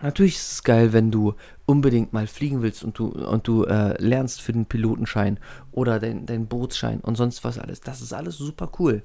Natürlich 0.00 0.36
ist 0.36 0.52
es 0.52 0.62
geil, 0.64 0.92
wenn 0.92 1.10
du 1.10 1.34
unbedingt 1.64 2.12
mal 2.12 2.26
fliegen 2.26 2.62
willst 2.62 2.82
und 2.82 2.98
du, 2.98 3.08
und 3.08 3.46
du 3.46 3.64
äh, 3.64 4.00
lernst 4.02 4.40
für 4.40 4.52
den 4.52 4.66
Pilotenschein 4.66 5.38
oder 5.70 6.00
deinen 6.00 6.26
dein 6.26 6.46
Bootsschein 6.48 7.00
und 7.00 7.16
sonst 7.16 7.44
was 7.44 7.58
alles. 7.58 7.80
Das 7.80 8.02
ist 8.02 8.12
alles 8.12 8.36
super 8.36 8.70
cool. 8.78 9.02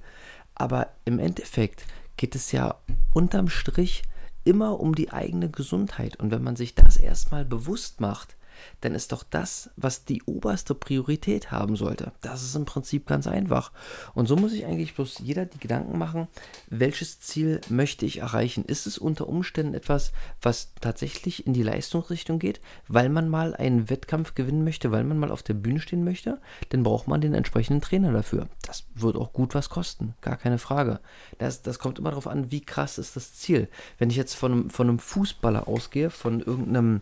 Aber 0.56 0.88
im 1.06 1.20
Endeffekt 1.20 1.86
geht 2.18 2.36
es 2.36 2.52
ja 2.52 2.76
unterm 3.14 3.48
Strich 3.48 4.04
immer 4.44 4.80
um 4.80 4.96
die 4.96 5.12
eigene 5.12 5.50
Gesundheit. 5.50 6.18
Und 6.20 6.32
wenn 6.32 6.44
man 6.44 6.56
sich 6.56 6.76
das 6.76 6.98
erstmal 6.98 7.46
bewusst 7.46 8.02
macht, 8.02 8.37
dann 8.82 8.96
ist 8.96 9.12
doch 9.12 9.24
das, 9.24 9.70
was 9.76 10.06
die 10.06 10.22
oberste 10.24 10.76
Priorität 10.76 11.52
haben 11.52 11.76
sollte. 11.76 12.12
Das 12.22 12.44
ist 12.44 12.56
im 12.56 12.66
Prinzip 12.66 13.08
ganz 13.08 13.28
einfach. 13.28 13.72
Und 14.14 14.28
so 14.28 14.36
muss 14.36 14.52
sich 14.52 14.66
eigentlich 14.66 14.96
bloß 14.96 15.20
jeder 15.20 15.46
die 15.46 15.60
Gedanken 15.60 15.98
machen, 15.98 16.28
welches 16.70 17.20
Ziel 17.20 17.62
möchte 17.70 18.06
ich 18.06 18.20
erreichen? 18.20 18.66
Ist 18.66 18.88
es 18.88 18.98
unter 18.98 19.28
Umständen 19.28 19.74
etwas, 19.74 20.12
was 20.42 20.74
tatsächlich 20.82 21.48
in 21.48 21.54
die 21.54 21.64
Leistungsrichtung 21.64 22.40
geht, 22.40 22.60
weil 22.88 23.10
man 23.10 23.30
mal 23.30 23.56
einen 23.56 23.90
Wettkampf 23.90 24.36
gewinnen 24.36 24.64
möchte, 24.64 24.92
weil 24.92 25.04
man 25.04 25.20
mal 25.20 25.32
auf 25.32 25.44
der 25.44 25.54
Bühne 25.54 25.80
stehen 25.80 26.04
möchte? 26.04 26.40
Dann 26.70 26.84
braucht 26.84 27.08
man 27.08 27.22
den 27.22 27.34
entsprechenden 27.34 27.82
Trainer 27.82 28.12
dafür. 28.12 28.48
Das 28.66 28.86
wird 28.96 29.16
auch 29.16 29.34
gut 29.34 29.56
was 29.56 29.70
kosten, 29.70 30.14
gar 30.22 30.38
keine 30.38 30.58
Frage. 30.58 31.00
Das, 31.38 31.62
das 31.62 31.80
kommt 31.80 32.00
immer 32.00 32.10
darauf 32.10 32.28
an, 32.28 32.52
wie 32.52 32.62
krass 32.62 32.98
ist 32.98 33.16
das 33.16 33.34
Ziel. 33.34 33.68
Wenn 33.98 34.10
ich 34.10 34.16
jetzt 34.16 34.36
von 34.36 34.68
von 34.70 34.90
einem 34.90 35.00
Fußballer 35.00 35.68
ausgehe, 35.68 36.10
von 36.10 36.40
irgendeinem 36.40 37.02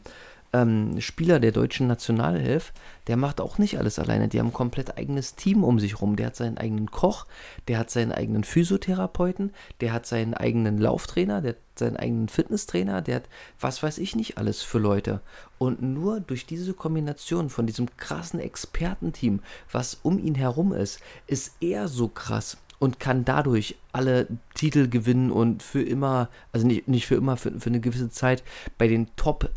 ähm, 0.55 1.01
Spieler 1.01 1.41
der 1.41 1.51
deutschen 1.51 1.87
Nationalelf, 1.87 2.71
der 3.07 3.17
macht 3.17 3.41
auch 3.41 3.57
nicht 3.57 3.77
alles 3.77 3.99
alleine. 3.99 4.29
Die 4.29 4.39
haben 4.39 4.47
ein 4.47 4.53
komplett 4.53 4.97
eigenes 4.97 5.35
Team 5.35 5.63
um 5.63 5.79
sich 5.79 6.01
rum. 6.01 6.15
Der 6.15 6.27
hat 6.27 6.35
seinen 6.37 6.57
eigenen 6.57 6.89
Koch, 6.91 7.25
der 7.67 7.77
hat 7.77 7.89
seinen 7.89 8.13
eigenen 8.13 8.45
Physiotherapeuten, 8.45 9.51
der 9.81 9.91
hat 9.91 10.05
seinen 10.05 10.33
eigenen 10.33 10.77
Lauftrainer, 10.77 11.41
der 11.41 11.51
hat 11.51 11.57
seinen 11.75 11.97
eigenen 11.97 12.29
Fitnesstrainer, 12.29 13.01
der 13.01 13.17
hat 13.17 13.23
was 13.59 13.83
weiß 13.83 13.97
ich 13.97 14.15
nicht 14.15 14.37
alles 14.37 14.61
für 14.61 14.79
Leute. 14.79 15.19
Und 15.57 15.81
nur 15.81 16.21
durch 16.21 16.45
diese 16.45 16.73
Kombination 16.73 17.49
von 17.49 17.67
diesem 17.67 17.87
krassen 17.97 18.39
Expertenteam, 18.39 19.41
was 19.71 19.99
um 20.03 20.19
ihn 20.19 20.35
herum 20.35 20.71
ist, 20.71 21.01
ist 21.27 21.55
er 21.59 21.89
so 21.89 22.07
krass 22.07 22.57
und 22.79 22.99
kann 22.99 23.25
dadurch 23.25 23.75
alle 23.91 24.27
Titel 24.53 24.87
gewinnen 24.87 25.31
und 25.31 25.63
für 25.63 25.81
immer, 25.81 26.29
also 26.53 26.65
nicht, 26.65 26.87
nicht 26.87 27.07
für 27.07 27.15
immer, 27.15 27.35
für, 27.35 27.59
für 27.59 27.69
eine 27.69 27.79
gewisse 27.81 28.09
Zeit 28.09 28.43
bei 28.77 28.87
den 28.87 29.07
Top 29.15 29.49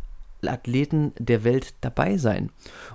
Athleten 0.47 1.13
der 1.19 1.45
Welt 1.45 1.75
dabei 1.81 2.17
sein. 2.17 2.51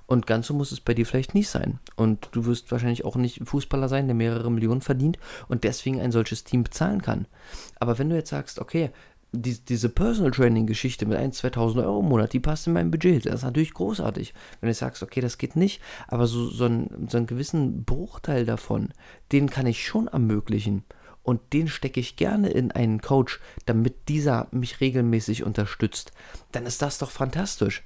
Und 0.05 0.27
ganz 0.27 0.47
so 0.47 0.53
muss 0.53 0.71
es 0.71 0.79
bei 0.79 0.93
dir 0.93 1.05
vielleicht 1.05 1.33
nicht 1.33 1.49
sein. 1.49 1.79
Und 1.95 2.29
du 2.31 2.45
wirst 2.45 2.71
wahrscheinlich 2.71 3.05
auch 3.05 3.15
nicht 3.15 3.41
Fußballer 3.43 3.89
sein, 3.89 4.07
der 4.07 4.15
mehrere 4.15 4.51
Millionen 4.51 4.81
verdient 4.81 5.17
und 5.47 5.63
deswegen 5.63 5.99
ein 5.99 6.11
solches 6.11 6.43
Team 6.43 6.63
bezahlen 6.63 7.01
kann. 7.01 7.27
Aber 7.79 7.99
wenn 7.99 8.09
du 8.09 8.15
jetzt 8.15 8.29
sagst, 8.29 8.59
okay, 8.59 8.91
die, 9.33 9.57
diese 9.65 9.89
Personal 9.89 10.31
Training 10.31 10.67
Geschichte 10.67 11.05
mit 11.05 11.17
1.000, 11.17 11.53
2.000 11.55 11.83
Euro 11.83 11.99
im 11.99 12.09
Monat, 12.09 12.33
die 12.33 12.39
passt 12.39 12.67
in 12.67 12.73
mein 12.73 12.91
Budget. 12.91 13.25
Das 13.25 13.35
ist 13.35 13.43
natürlich 13.43 13.73
großartig. 13.73 14.33
Wenn 14.61 14.69
du 14.69 14.73
sagst, 14.75 15.01
okay, 15.01 15.21
das 15.21 15.39
geht 15.39 15.55
nicht, 15.55 15.81
aber 16.07 16.27
so, 16.27 16.49
so, 16.49 16.65
ein, 16.65 17.07
so 17.09 17.17
einen 17.17 17.25
gewissen 17.25 17.83
Bruchteil 17.83 18.45
davon, 18.45 18.89
den 19.31 19.49
kann 19.49 19.65
ich 19.65 19.85
schon 19.85 20.07
ermöglichen 20.07 20.83
und 21.23 21.41
den 21.53 21.67
stecke 21.67 21.99
ich 21.99 22.15
gerne 22.15 22.49
in 22.49 22.71
einen 22.71 23.01
Coach, 23.01 23.39
damit 23.65 24.09
dieser 24.09 24.47
mich 24.51 24.81
regelmäßig 24.81 25.43
unterstützt, 25.43 26.11
dann 26.51 26.65
ist 26.65 26.81
das 26.81 26.97
doch 26.97 27.11
fantastisch. 27.11 27.83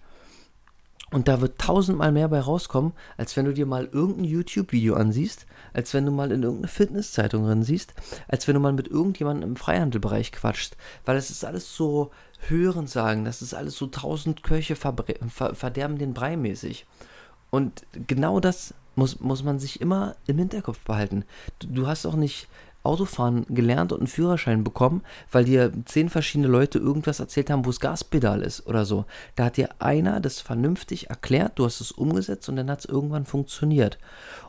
Und 1.09 1.29
da 1.29 1.39
wird 1.39 1.57
tausendmal 1.57 2.11
mehr 2.11 2.27
bei 2.27 2.41
rauskommen, 2.41 2.91
als 3.15 3.37
wenn 3.37 3.45
du 3.45 3.53
dir 3.53 3.65
mal 3.65 3.87
irgendein 3.89 4.25
YouTube-Video 4.25 4.95
ansiehst, 4.95 5.45
als 5.71 5.93
wenn 5.93 6.05
du 6.05 6.11
mal 6.11 6.33
in 6.33 6.43
irgendeine 6.43 6.67
Fitnesszeitung 6.67 7.45
drin 7.45 7.63
siehst, 7.63 7.93
als 8.27 8.45
wenn 8.45 8.55
du 8.55 8.59
mal 8.59 8.73
mit 8.73 8.89
irgendjemandem 8.89 9.51
im 9.51 9.55
Freihandelbereich 9.55 10.33
quatschst. 10.33 10.75
Weil 11.05 11.15
es 11.15 11.29
ist 11.29 11.45
alles 11.45 11.73
so 11.73 12.11
Hörensagen, 12.49 13.23
das 13.23 13.41
ist 13.41 13.53
alles 13.53 13.77
so 13.77 13.87
tausend 13.87 14.43
Köche 14.43 14.75
ver 14.75 14.95
verderben 15.53 15.97
den 15.97 16.13
Brei 16.13 16.35
mäßig. 16.35 16.85
Und 17.51 17.85
genau 17.93 18.41
das 18.41 18.73
muss, 18.95 19.21
muss 19.21 19.43
man 19.43 19.59
sich 19.59 19.79
immer 19.79 20.15
im 20.25 20.37
Hinterkopf 20.39 20.79
behalten. 20.83 21.23
Du, 21.59 21.67
du 21.67 21.87
hast 21.87 22.05
auch 22.05 22.15
nicht 22.15 22.47
Autofahren 22.87 23.45
gelernt 23.49 23.91
und 23.91 23.99
einen 23.99 24.07
Führerschein 24.07 24.63
bekommen, 24.63 25.03
weil 25.31 25.45
dir 25.45 25.71
zehn 25.85 26.09
verschiedene 26.09 26.47
Leute 26.47 26.79
irgendwas 26.79 27.19
erzählt 27.19 27.49
haben, 27.49 27.65
wo 27.65 27.69
das 27.69 27.79
Gaspedal 27.79 28.41
ist 28.41 28.65
oder 28.65 28.85
so. 28.85 29.05
Da 29.35 29.45
hat 29.45 29.57
dir 29.57 29.69
einer 29.79 30.19
das 30.19 30.39
vernünftig 30.39 31.09
erklärt, 31.09 31.53
du 31.55 31.65
hast 31.65 31.81
es 31.81 31.91
umgesetzt 31.91 32.49
und 32.49 32.55
dann 32.55 32.71
hat 32.71 32.79
es 32.79 32.85
irgendwann 32.85 33.25
funktioniert. 33.25 33.97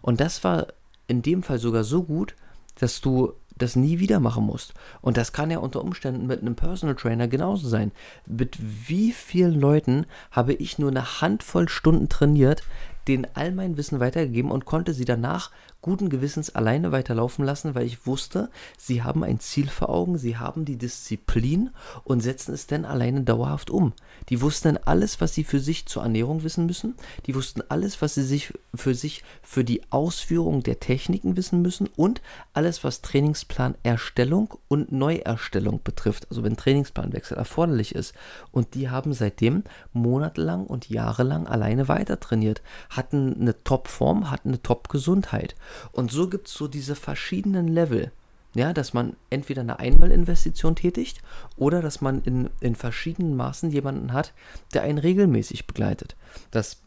Und 0.00 0.20
das 0.20 0.44
war 0.44 0.68
in 1.06 1.22
dem 1.22 1.42
Fall 1.42 1.58
sogar 1.58 1.84
so 1.84 2.02
gut, 2.04 2.34
dass 2.76 3.00
du 3.00 3.32
das 3.56 3.76
nie 3.76 3.98
wieder 3.98 4.20
machen 4.20 4.44
musst. 4.44 4.74
Und 5.00 5.16
das 5.16 5.32
kann 5.32 5.50
ja 5.50 5.58
unter 5.58 5.82
Umständen 5.82 6.26
mit 6.26 6.40
einem 6.40 6.54
Personal 6.54 6.94
Trainer 6.94 7.28
genauso 7.28 7.68
sein. 7.68 7.92
Mit 8.26 8.56
wie 8.60 9.12
vielen 9.12 9.58
Leuten 9.58 10.06
habe 10.30 10.54
ich 10.54 10.78
nur 10.78 10.90
eine 10.90 11.20
Handvoll 11.20 11.68
Stunden 11.68 12.08
trainiert, 12.08 12.62
denen 13.08 13.26
all 13.34 13.52
mein 13.52 13.76
Wissen 13.76 14.00
weitergegeben 14.00 14.50
und 14.50 14.64
konnte 14.64 14.92
sie 14.92 15.04
danach 15.04 15.50
guten 15.80 16.08
Gewissens 16.08 16.54
alleine 16.54 16.90
weiterlaufen 16.90 17.44
lassen, 17.44 17.74
weil 17.74 17.86
ich 17.86 18.06
wusste, 18.06 18.50
sie 18.76 19.02
haben 19.02 19.22
ein 19.22 19.38
Ziel 19.38 19.68
vor 19.68 19.88
Augen, 19.90 20.18
sie 20.18 20.36
haben 20.36 20.64
die 20.64 20.76
Disziplin 20.76 21.70
und 22.02 22.20
setzen 22.20 22.52
es 22.52 22.66
dann 22.66 22.84
alleine 22.84 23.22
dauerhaft 23.22 23.70
um. 23.70 23.92
Die 24.28 24.40
wussten 24.40 24.76
alles, 24.76 25.20
was 25.20 25.34
sie 25.34 25.44
für 25.44 25.60
sich 25.60 25.86
zur 25.86 26.02
Ernährung 26.02 26.42
wissen 26.42 26.66
müssen, 26.66 26.96
die 27.26 27.34
wussten 27.34 27.62
alles, 27.68 28.02
was 28.02 28.14
sie 28.14 28.24
sich 28.24 28.52
für 28.74 28.94
sich 28.94 29.22
für 29.42 29.64
die 29.64 29.82
Ausführung 29.90 30.62
der 30.62 30.80
Techniken 30.80 31.36
wissen 31.36 31.62
müssen 31.62 31.88
und 31.96 32.22
alles, 32.52 32.82
was 32.82 33.00
Trainingsplanerstellung 33.00 34.54
und 34.66 34.90
Neuerstellung 34.90 35.80
betrifft, 35.84 36.26
also 36.28 36.42
wenn 36.42 36.56
Trainingsplanwechsel 36.56 37.36
erforderlich 37.36 37.94
ist. 37.94 38.14
Und 38.50 38.74
die 38.74 38.90
haben 38.90 39.12
seitdem 39.12 39.62
monatelang 39.92 40.66
und 40.66 40.88
jahrelang 40.88 41.46
alleine 41.46 41.88
weiter 41.88 42.18
trainiert, 42.18 42.62
hatten 42.90 43.36
eine 43.40 43.62
Top-Form, 43.62 44.30
hatten 44.30 44.48
eine 44.48 44.62
Top-Gesundheit. 44.62 45.54
Und 45.92 46.10
so 46.10 46.28
gibt 46.28 46.48
es 46.48 46.54
so 46.54 46.68
diese 46.68 46.94
verschiedenen 46.94 47.68
Level. 47.68 48.12
Ja, 48.54 48.72
dass 48.72 48.94
man 48.94 49.14
entweder 49.28 49.60
eine 49.60 49.78
Einmalinvestition 49.78 50.74
tätigt 50.74 51.20
oder 51.56 51.82
dass 51.82 52.00
man 52.00 52.22
in, 52.22 52.48
in 52.60 52.74
verschiedenen 52.74 53.36
Maßen 53.36 53.70
jemanden 53.70 54.12
hat, 54.12 54.32
der 54.72 54.82
einen 54.82 54.98
regelmäßig 54.98 55.66
begleitet. 55.66 56.16
Das, 56.50 56.78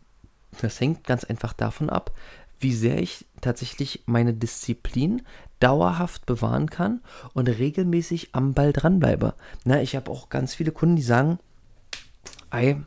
das 0.60 0.80
hängt 0.80 1.04
ganz 1.04 1.24
einfach 1.24 1.54
davon 1.54 1.90
ab, 1.90 2.12
wie 2.60 2.74
sehr 2.74 3.00
ich 3.00 3.26
tatsächlich 3.42 4.04
meine 4.06 4.34
Disziplin 4.34 5.22
dauerhaft 5.60 6.26
bewahren 6.26 6.70
kann 6.70 7.02
und 7.34 7.48
regelmäßig 7.48 8.30
am 8.34 8.54
Ball 8.54 8.74
dranbleibe. 8.74 9.34
Na, 9.64 9.82
ich 9.82 9.96
habe 9.96 10.12
auch 10.12 10.30
ganz 10.30 10.56
viele 10.56 10.72
Kunden, 10.72 10.96
die 10.96 11.02
sagen, 11.02 11.40
ey, 12.52 12.82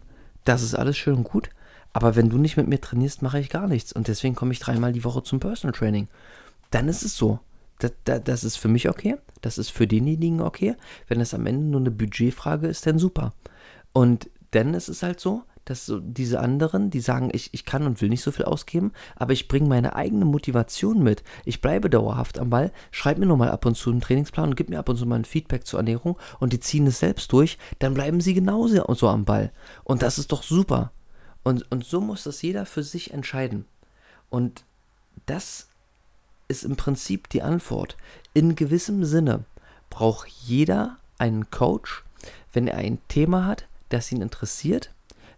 das 0.45 0.63
ist 0.63 0.75
alles 0.75 0.97
schön 0.97 1.15
und 1.15 1.25
gut, 1.25 1.51
aber 1.95 2.17
wenn 2.17 2.29
du 2.29 2.39
nicht 2.39 2.57
mit 2.57 2.67
mir 2.67 2.81
trainierst, 2.81 3.23
mache 3.23 3.39
ich 3.39 3.49
gar 3.49 3.69
nichts. 3.69 3.93
Und 3.93 4.09
deswegen 4.09 4.35
komme 4.35 4.53
ich 4.53 4.59
dreimal 4.59 4.93
die 4.93 5.05
Woche 5.05 5.23
zum 5.23 5.39
Personal 5.41 5.73
Training. 5.73 6.09
Dann 6.71 6.89
ist 6.89 7.03
es 7.03 7.17
so. 7.17 7.39
Das, 7.79 7.93
das, 8.03 8.23
das, 8.25 8.45
ist 8.45 8.57
für 8.57 8.69
mich 8.69 8.89
okay. 8.89 9.17
Das 9.41 9.59
ist 9.59 9.71
für 9.71 9.87
denjenigen 9.87 10.41
okay. 10.41 10.75
Wenn 11.07 11.21
es 11.21 11.35
am 11.35 11.47
Ende 11.47 11.67
nur 11.67 11.81
eine 11.81 11.93
Budgetfrage 11.93 12.67
ist, 12.67 12.87
dann 12.87 12.99
super. 12.99 13.33
Und 13.93 14.29
dann 14.51 14.75
ist 14.75 14.89
es 14.89 15.05
halt 15.05 15.21
so, 15.21 15.45
dass 15.65 15.87
so 15.87 16.01
diese 16.01 16.41
anderen, 16.41 16.91
die 16.91 17.01
sagen, 17.01 17.31
ich, 17.33 17.55
ich 17.55 17.65
kann 17.65 17.87
und 17.87 18.03
will 18.03 18.09
nicht 18.09 18.23
so 18.23 18.33
viel 18.33 18.45
ausgeben, 18.45 18.93
aber 19.15 19.33
ich 19.33 19.47
bringe 19.47 19.69
meine 19.69 19.95
eigene 19.95 20.25
Motivation 20.25 21.01
mit. 21.01 21.23
Ich 21.45 21.61
bleibe 21.61 21.89
dauerhaft 21.89 22.41
am 22.41 22.51
Ball, 22.51 22.73
schreib 22.91 23.19
mir 23.19 23.27
nur 23.27 23.37
mal 23.37 23.51
ab 23.51 23.65
und 23.67 23.77
zu 23.77 23.91
einen 23.91 24.01
Trainingsplan 24.01 24.51
und 24.51 24.57
gib 24.57 24.69
mir 24.69 24.81
ab 24.81 24.89
und 24.89 24.97
zu 24.97 25.07
mal 25.07 25.17
ein 25.17 25.25
Feedback 25.25 25.65
zur 25.65 25.79
Ernährung 25.79 26.19
und 26.41 26.53
die 26.53 26.61
ziehen 26.61 26.89
es 26.89 26.99
selbst 26.99 27.33
durch, 27.33 27.57
dann 27.79 27.95
bleiben 27.95 28.21
sie 28.21 28.35
genauso 28.35 28.85
so 28.95 29.09
am 29.09 29.25
Ball. 29.25 29.53
Und 29.85 30.03
das 30.03 30.19
ist 30.19 30.33
doch 30.33 30.43
super. 30.43 30.91
Und, 31.45 31.71
und 31.71 31.85
so 31.85 32.01
muss 32.01 32.25
das 32.25 32.43
jeder 32.43 32.67
für 32.67 32.83
sich 32.83 33.13
entscheiden. 33.13 33.67
Und 34.31 34.65
das 35.27 35.69
ist 36.49 36.65
im 36.65 36.77
Prinzip 36.77 37.29
die 37.29 37.43
Antwort. 37.43 37.97
In 38.33 38.57
gewissem 38.57 39.05
Sinne 39.05 39.45
braucht 39.91 40.29
jeder 40.29 40.97
einen 41.19 41.51
Coach, 41.51 42.03
wenn 42.53 42.67
er 42.67 42.79
ein 42.79 42.99
Thema 43.09 43.47
hat, 43.47 43.67
das 43.91 44.11
ihn 44.11 44.23
interessiert, 44.23 44.91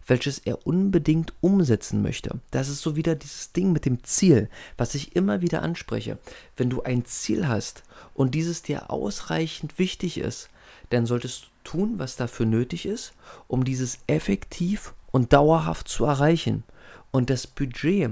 welches 0.07 0.39
er 0.39 0.65
unbedingt 0.65 1.33
umsetzen 1.41 2.01
möchte. 2.01 2.39
Das 2.51 2.69
ist 2.69 2.81
so 2.81 2.95
wieder 2.95 3.13
dieses 3.15 3.51
Ding 3.51 3.73
mit 3.73 3.85
dem 3.85 4.03
Ziel, 4.03 4.49
was 4.77 4.95
ich 4.95 5.15
immer 5.15 5.41
wieder 5.41 5.61
anspreche. 5.61 6.17
Wenn 6.55 6.69
du 6.69 6.81
ein 6.83 7.05
Ziel 7.05 7.47
hast 7.47 7.83
und 8.13 8.33
dieses 8.33 8.61
dir 8.61 8.89
ausreichend 8.89 9.77
wichtig 9.77 10.17
ist, 10.17 10.49
dann 10.89 11.05
solltest 11.05 11.43
du 11.43 11.47
tun, 11.67 11.99
was 11.99 12.15
dafür 12.15 12.45
nötig 12.45 12.85
ist, 12.85 13.13
um 13.47 13.65
dieses 13.65 13.99
effektiv 14.07 14.93
und 15.11 15.33
dauerhaft 15.33 15.87
zu 15.89 16.05
erreichen. 16.05 16.63
Und 17.11 17.29
das 17.29 17.45
Budget, 17.45 18.11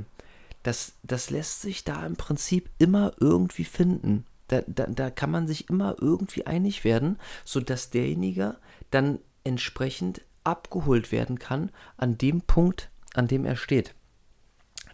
das, 0.63 0.93
das 1.03 1.29
lässt 1.29 1.61
sich 1.61 1.83
da 1.83 2.05
im 2.05 2.17
Prinzip 2.17 2.69
immer 2.79 3.13
irgendwie 3.19 3.63
finden. 3.63 4.25
Da, 4.47 4.61
da, 4.67 4.87
da 4.87 5.09
kann 5.09 5.31
man 5.31 5.47
sich 5.47 5.69
immer 5.69 5.95
irgendwie 5.99 6.45
einig 6.45 6.83
werden, 6.83 7.17
sodass 7.45 7.89
derjenige 7.89 8.57
dann 8.91 9.19
entsprechend 9.43 10.21
abgeholt 10.43 11.11
werden 11.11 11.39
kann 11.39 11.71
an 11.97 12.17
dem 12.17 12.41
Punkt, 12.41 12.89
an 13.13 13.27
dem 13.27 13.45
er 13.45 13.55
steht. 13.55 13.95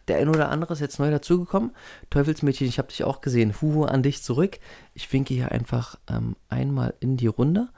Der 0.07 0.17
ein 0.17 0.29
oder 0.29 0.49
andere 0.49 0.73
ist 0.73 0.79
jetzt 0.79 0.99
neu 0.99 1.11
dazugekommen. 1.11 1.71
Teufelsmädchen, 2.09 2.67
ich 2.67 2.77
habe 2.77 2.89
dich 2.89 3.03
auch 3.03 3.21
gesehen. 3.21 3.53
Huhu 3.61 3.85
an 3.85 4.03
dich 4.03 4.23
zurück. 4.23 4.59
Ich 4.93 5.11
winke 5.13 5.33
hier 5.33 5.51
einfach 5.51 5.97
ähm, 6.09 6.35
einmal 6.49 6.93
in 6.99 7.17
die 7.17 7.27
Runde. 7.27 7.69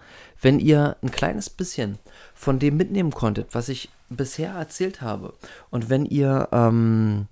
Wenn 0.42 0.60
ihr 0.60 0.98
ein 1.02 1.12
kleines 1.12 1.50
bisschen 1.50 1.98
von 2.34 2.60
dem 2.60 2.78
mitnehmen 2.78 3.12
konntet, 3.12 3.54
was 3.54 3.70
ich 3.70 3.90
bisher 4.10 4.54
erzählt 4.54 5.02
habe, 5.02 5.34
und 5.70 5.90
wenn 5.90 6.06
ihr 6.06 6.50
ähm, 6.52 7.28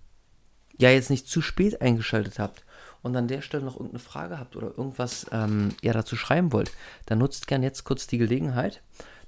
ja 0.78 0.90
jetzt 0.90 1.10
nicht 1.10 1.28
zu 1.28 1.42
spät 1.42 1.82
eingeschaltet 1.82 2.40
habt 2.40 2.66
und 3.02 3.16
an 3.16 3.28
der 3.28 3.42
Stelle 3.42 3.64
noch 3.64 3.76
irgendeine 3.76 4.00
Frage 4.00 4.40
habt 4.40 4.56
oder 4.56 4.68
irgendwas 4.68 5.26
ähm, 5.32 5.70
ja 5.82 5.94
dazu 5.94 6.16
schreiben 6.16 6.52
wollt, 6.52 6.72
dann 7.06 7.20
nutzt 7.20 7.48
gerne 7.48 7.66
jetzt 7.66 7.84
kurz 7.84 8.08
die 8.08 8.18
Gelegenheit. 8.18 8.82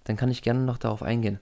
Dann 0.04 0.18
kann 0.18 0.32
ich 0.32 0.42
gerne 0.42 0.62
noch 0.62 0.78
darauf 0.78 1.02
eingehen. 1.02 1.40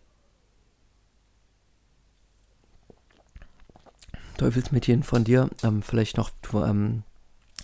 Teufelsmädchen 4.41 5.03
von 5.03 5.23
dir, 5.23 5.51
ähm, 5.61 5.83
vielleicht 5.83 6.17
noch, 6.17 6.31
du 6.41 6.63
ähm, 6.63 7.03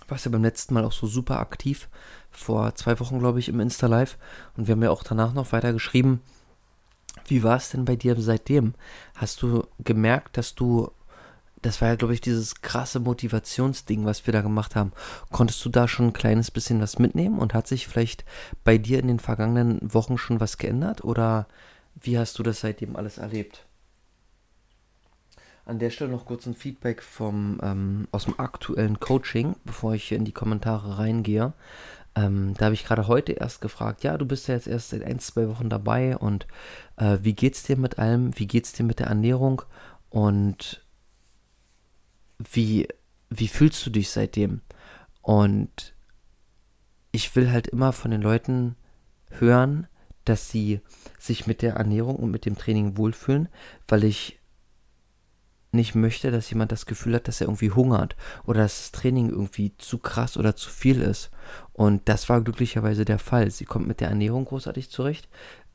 warst 0.07 0.25
ja 0.25 0.31
beim 0.31 0.43
letzten 0.43 0.75
Mal 0.75 0.85
auch 0.85 0.91
so 0.91 1.07
super 1.07 1.39
aktiv, 1.39 1.89
vor 2.29 2.75
zwei 2.75 2.99
Wochen, 2.99 3.17
glaube 3.17 3.39
ich, 3.39 3.49
im 3.49 3.59
Insta-Live. 3.59 4.15
Und 4.55 4.67
wir 4.67 4.73
haben 4.73 4.83
ja 4.83 4.91
auch 4.91 5.01
danach 5.01 5.33
noch 5.33 5.51
weiter 5.53 5.73
geschrieben. 5.73 6.21
Wie 7.25 7.41
war 7.41 7.57
es 7.57 7.69
denn 7.69 7.85
bei 7.85 7.95
dir 7.95 8.15
seitdem? 8.21 8.75
Hast 9.15 9.41
du 9.41 9.65
gemerkt, 9.79 10.37
dass 10.37 10.53
du, 10.53 10.91
das 11.63 11.81
war 11.81 11.87
ja, 11.87 11.95
glaube 11.95 12.13
ich, 12.13 12.21
dieses 12.21 12.61
krasse 12.61 12.99
Motivationsding, 12.99 14.05
was 14.05 14.27
wir 14.27 14.31
da 14.31 14.41
gemacht 14.41 14.75
haben. 14.75 14.91
Konntest 15.31 15.65
du 15.65 15.69
da 15.69 15.87
schon 15.87 16.09
ein 16.09 16.13
kleines 16.13 16.51
bisschen 16.51 16.79
was 16.79 16.99
mitnehmen 16.99 17.39
und 17.39 17.55
hat 17.55 17.67
sich 17.67 17.87
vielleicht 17.87 18.23
bei 18.63 18.77
dir 18.77 18.99
in 18.99 19.07
den 19.07 19.19
vergangenen 19.19 19.79
Wochen 19.81 20.19
schon 20.19 20.39
was 20.39 20.59
geändert? 20.59 21.03
Oder 21.03 21.47
wie 21.99 22.19
hast 22.19 22.37
du 22.37 22.43
das 22.43 22.59
seitdem 22.59 22.95
alles 22.95 23.17
erlebt? 23.17 23.66
An 25.67 25.79
der 25.79 25.89
Stelle 25.89 26.11
noch 26.11 26.25
kurz 26.25 26.45
ein 26.45 26.55
Feedback 26.55 27.03
vom, 27.03 27.59
ähm, 27.61 28.07
aus 28.11 28.23
dem 28.23 28.39
aktuellen 28.39 29.01
Coaching, 29.01 29.57
bevor 29.65 29.93
ich 29.93 30.13
in 30.13 30.23
die 30.23 30.31
Kommentare 30.31 30.97
reingehe. 30.97 31.51
Ähm, 32.15 32.53
da 32.57 32.65
habe 32.65 32.73
ich 32.73 32.85
gerade 32.85 33.09
heute 33.09 33.33
erst 33.33 33.59
gefragt, 33.59 34.05
ja, 34.05 34.17
du 34.17 34.25
bist 34.25 34.47
ja 34.47 34.55
jetzt 34.55 34.67
erst 34.67 34.89
seit 34.89 35.03
ein, 35.03 35.19
zwei 35.19 35.49
Wochen 35.49 35.69
dabei 35.69 36.15
und 36.15 36.47
äh, 36.95 37.17
wie 37.21 37.33
geht's 37.33 37.63
dir 37.63 37.75
mit 37.75 37.99
allem? 37.99 38.31
Wie 38.39 38.47
geht's 38.47 38.71
dir 38.71 38.85
mit 38.85 38.99
der 38.99 39.07
Ernährung? 39.07 39.61
Und 40.09 40.85
wie, 42.39 42.87
wie 43.29 43.49
fühlst 43.49 43.85
du 43.85 43.89
dich 43.89 44.09
seitdem? 44.09 44.61
Und 45.21 45.95
ich 47.11 47.35
will 47.35 47.51
halt 47.51 47.67
immer 47.67 47.91
von 47.91 48.11
den 48.11 48.21
Leuten 48.21 48.77
hören, 49.31 49.87
dass 50.23 50.49
sie 50.49 50.79
sich 51.19 51.45
mit 51.45 51.61
der 51.61 51.73
Ernährung 51.73 52.15
und 52.15 52.31
mit 52.31 52.45
dem 52.45 52.57
Training 52.57 52.95
wohlfühlen, 52.95 53.49
weil 53.89 54.05
ich 54.05 54.39
nicht 55.71 55.95
möchte, 55.95 56.31
dass 56.31 56.49
jemand 56.49 56.71
das 56.71 56.85
Gefühl 56.85 57.15
hat, 57.15 57.27
dass 57.27 57.41
er 57.41 57.47
irgendwie 57.47 57.71
hungert 57.71 58.15
oder 58.45 58.61
dass 58.61 58.77
das 58.77 58.91
Training 58.91 59.29
irgendwie 59.29 59.73
zu 59.77 59.97
krass 59.97 60.37
oder 60.37 60.55
zu 60.55 60.69
viel 60.69 61.01
ist. 61.01 61.29
Und 61.73 62.07
das 62.09 62.29
war 62.29 62.41
glücklicherweise 62.41 63.05
der 63.05 63.19
Fall. 63.19 63.51
Sie 63.51 63.65
kommt 63.65 63.87
mit 63.87 63.99
der 63.99 64.09
Ernährung 64.09 64.45
großartig 64.45 64.89
zurecht. 64.89 65.27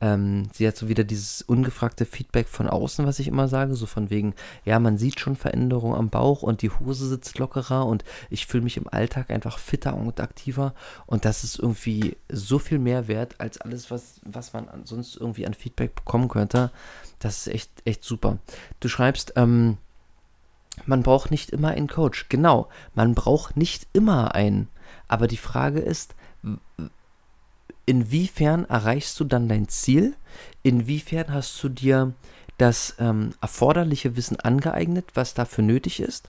Ähm, 0.02 0.48
sie 0.52 0.66
hat 0.66 0.76
so 0.76 0.88
wieder 0.88 1.04
dieses 1.04 1.42
ungefragte 1.42 2.04
Feedback 2.04 2.48
von 2.48 2.68
außen, 2.68 3.06
was 3.06 3.20
ich 3.20 3.28
immer 3.28 3.46
sage, 3.46 3.76
so 3.76 3.86
von 3.86 4.10
wegen, 4.10 4.34
ja, 4.64 4.80
man 4.80 4.98
sieht 4.98 5.20
schon 5.20 5.36
Veränderungen 5.36 5.94
am 5.96 6.10
Bauch 6.10 6.42
und 6.42 6.60
die 6.62 6.70
Hose 6.70 7.06
sitzt 7.06 7.38
lockerer 7.38 7.86
und 7.86 8.02
ich 8.28 8.46
fühle 8.46 8.64
mich 8.64 8.76
im 8.76 8.88
Alltag 8.88 9.30
einfach 9.30 9.60
fitter 9.60 9.94
und 9.94 10.18
aktiver 10.18 10.74
und 11.06 11.24
das 11.24 11.44
ist 11.44 11.56
irgendwie 11.56 12.16
so 12.28 12.58
viel 12.58 12.80
mehr 12.80 13.06
wert 13.06 13.36
als 13.38 13.60
alles, 13.60 13.92
was, 13.92 14.20
was 14.24 14.52
man 14.52 14.66
sonst 14.84 15.16
irgendwie 15.16 15.46
an 15.46 15.54
Feedback 15.54 15.94
bekommen 15.94 16.26
könnte. 16.26 16.72
Das 17.20 17.46
ist 17.46 17.54
echt, 17.54 17.70
echt 17.84 18.02
super. 18.02 18.38
Du 18.80 18.88
schreibst, 18.88 19.34
ähm, 19.36 19.78
man 20.84 21.04
braucht 21.04 21.30
nicht 21.30 21.50
immer 21.50 21.68
einen 21.68 21.86
Coach. 21.86 22.28
Genau, 22.28 22.68
man 22.94 23.14
braucht 23.14 23.56
nicht 23.56 23.86
immer 23.92 24.34
einen. 24.34 24.68
Aber 25.06 25.28
die 25.28 25.36
Frage 25.36 25.78
ist, 25.78 26.16
inwiefern 27.86 28.64
erreichst 28.64 29.18
du 29.20 29.24
dann 29.24 29.48
dein 29.48 29.68
Ziel? 29.68 30.14
Inwiefern 30.62 31.32
hast 31.32 31.62
du 31.62 31.68
dir 31.68 32.14
das 32.58 32.94
ähm, 32.98 33.30
erforderliche 33.40 34.16
Wissen 34.16 34.38
angeeignet, 34.38 35.06
was 35.14 35.34
dafür 35.34 35.64
nötig 35.64 36.00
ist? 36.00 36.28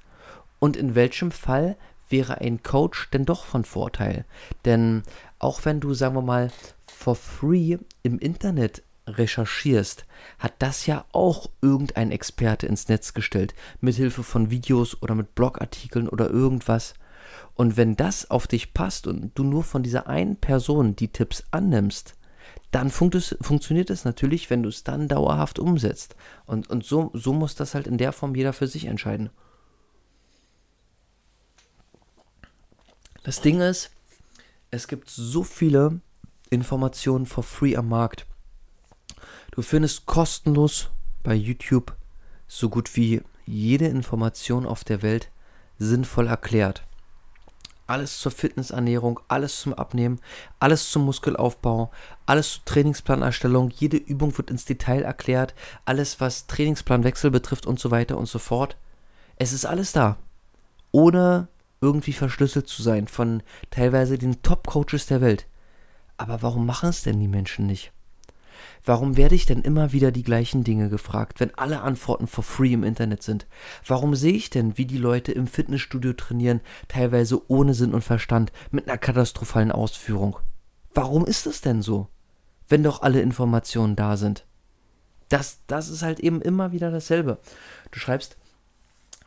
Und 0.59 0.77
in 0.77 0.95
welchem 0.95 1.31
Fall 1.31 1.77
wäre 2.09 2.39
ein 2.41 2.63
Coach 2.63 3.09
denn 3.11 3.25
doch 3.25 3.45
von 3.45 3.65
Vorteil. 3.65 4.25
Denn 4.65 5.03
auch 5.39 5.65
wenn 5.65 5.79
du, 5.79 5.93
sagen 5.93 6.15
wir 6.15 6.21
mal, 6.21 6.51
for 6.85 7.15
free 7.15 7.77
im 8.03 8.19
Internet 8.19 8.83
recherchierst, 9.07 10.05
hat 10.39 10.53
das 10.59 10.85
ja 10.85 11.05
auch 11.11 11.49
irgendein 11.61 12.11
Experte 12.11 12.67
ins 12.67 12.87
Netz 12.87 13.13
gestellt, 13.13 13.53
mithilfe 13.81 14.23
von 14.23 14.49
Videos 14.49 15.01
oder 15.01 15.15
mit 15.15 15.35
Blogartikeln 15.35 16.07
oder 16.07 16.29
irgendwas. 16.29 16.93
Und 17.55 17.77
wenn 17.77 17.95
das 17.95 18.29
auf 18.31 18.47
dich 18.47 18.73
passt 18.73 19.07
und 19.07 19.31
du 19.37 19.43
nur 19.43 19.63
von 19.63 19.83
dieser 19.83 20.07
einen 20.07 20.37
Person 20.37 20.95
die 20.95 21.09
Tipps 21.09 21.43
annimmst, 21.51 22.15
dann 22.71 22.89
funkt 22.89 23.15
es, 23.15 23.35
funktioniert 23.41 23.89
es 23.89 24.05
natürlich, 24.05 24.49
wenn 24.49 24.63
du 24.63 24.69
es 24.69 24.83
dann 24.83 25.07
dauerhaft 25.07 25.59
umsetzt. 25.59 26.15
Und, 26.45 26.69
und 26.69 26.83
so, 26.83 27.11
so 27.13 27.31
muss 27.31 27.55
das 27.55 27.75
halt 27.75 27.85
in 27.85 27.97
der 27.97 28.11
Form 28.11 28.35
jeder 28.35 28.53
für 28.53 28.67
sich 28.67 28.85
entscheiden. 28.85 29.29
Das 33.23 33.41
Ding 33.41 33.61
ist, 33.61 33.91
es 34.71 34.87
gibt 34.87 35.09
so 35.09 35.43
viele 35.43 36.01
Informationen 36.49 37.25
for 37.25 37.43
free 37.43 37.75
am 37.75 37.89
Markt. 37.89 38.25
Du 39.51 39.61
findest 39.61 40.07
kostenlos 40.07 40.89
bei 41.21 41.35
YouTube 41.35 41.95
so 42.47 42.69
gut 42.69 42.95
wie 42.95 43.21
jede 43.45 43.87
Information 43.87 44.65
auf 44.65 44.83
der 44.83 45.01
Welt 45.01 45.29
sinnvoll 45.77 46.27
erklärt. 46.27 46.83
Alles 47.85 48.19
zur 48.19 48.31
Fitnessernährung, 48.31 49.19
alles 49.27 49.59
zum 49.59 49.73
Abnehmen, 49.73 50.19
alles 50.59 50.89
zum 50.89 51.05
Muskelaufbau, 51.05 51.91
alles 52.25 52.53
zur 52.53 52.65
Trainingsplanerstellung. 52.65 53.69
Jede 53.71 53.97
Übung 53.97 54.37
wird 54.37 54.49
ins 54.49 54.65
Detail 54.65 55.01
erklärt, 55.01 55.53
alles 55.85 56.21
was 56.21 56.47
Trainingsplanwechsel 56.47 57.29
betrifft 57.29 57.65
und 57.65 57.79
so 57.79 57.91
weiter 57.91 58.17
und 58.17 58.27
so 58.27 58.39
fort. 58.39 58.77
Es 59.35 59.51
ist 59.51 59.65
alles 59.65 59.91
da, 59.91 60.17
ohne 60.91 61.49
irgendwie 61.81 62.13
verschlüsselt 62.13 62.67
zu 62.67 62.81
sein 62.81 63.07
von 63.07 63.43
teilweise 63.69 64.17
den 64.17 64.41
Top-Coaches 64.41 65.07
der 65.07 65.19
Welt. 65.19 65.45
Aber 66.15 66.41
warum 66.41 66.65
machen 66.65 66.89
es 66.89 67.01
denn 67.01 67.19
die 67.19 67.27
Menschen 67.27 67.67
nicht? 67.67 67.91
Warum 68.85 69.17
werde 69.17 69.35
ich 69.35 69.45
denn 69.45 69.61
immer 69.61 69.91
wieder 69.91 70.11
die 70.11 70.23
gleichen 70.23 70.63
Dinge 70.63 70.89
gefragt, 70.89 71.39
wenn 71.39 71.55
alle 71.55 71.81
Antworten 71.81 72.27
for 72.27 72.43
free 72.43 72.73
im 72.73 72.83
Internet 72.83 73.23
sind? 73.23 73.47
Warum 73.85 74.15
sehe 74.15 74.33
ich 74.33 74.49
denn, 74.49 74.77
wie 74.77 74.85
die 74.85 74.97
Leute 74.97 75.31
im 75.31 75.47
Fitnessstudio 75.47 76.13
trainieren, 76.13 76.61
teilweise 76.87 77.49
ohne 77.49 77.73
Sinn 77.73 77.93
und 77.93 78.03
Verstand, 78.03 78.51
mit 78.71 78.87
einer 78.87 78.97
katastrophalen 78.97 79.71
Ausführung? 79.71 80.37
Warum 80.93 81.25
ist 81.25 81.47
es 81.47 81.61
denn 81.61 81.81
so? 81.81 82.07
Wenn 82.67 82.83
doch 82.83 83.01
alle 83.01 83.21
Informationen 83.21 83.95
da 83.95 84.17
sind. 84.17 84.45
Das, 85.29 85.59
das 85.67 85.89
ist 85.89 86.03
halt 86.03 86.19
eben 86.19 86.41
immer 86.41 86.71
wieder 86.71 86.91
dasselbe. 86.91 87.39
Du 87.91 87.99
schreibst, 87.99 88.37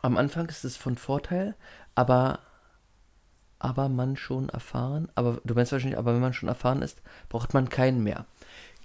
am 0.01 0.17
Anfang 0.17 0.47
ist 0.47 0.63
es 0.63 0.77
von 0.77 0.97
Vorteil, 0.97 1.55
aber 1.95 2.39
aber 3.59 3.89
man 3.89 4.15
schon 4.15 4.49
erfahren, 4.49 5.09
aber 5.15 5.41
du 5.43 5.53
meinst 5.55 5.71
wahrscheinlich, 5.71 5.97
aber 5.97 6.13
wenn 6.13 6.21
man 6.21 6.33
schon 6.33 6.49
erfahren 6.49 6.81
ist, 6.81 7.01
braucht 7.29 7.53
man 7.53 7.69
keinen 7.69 8.03
mehr. 8.03 8.25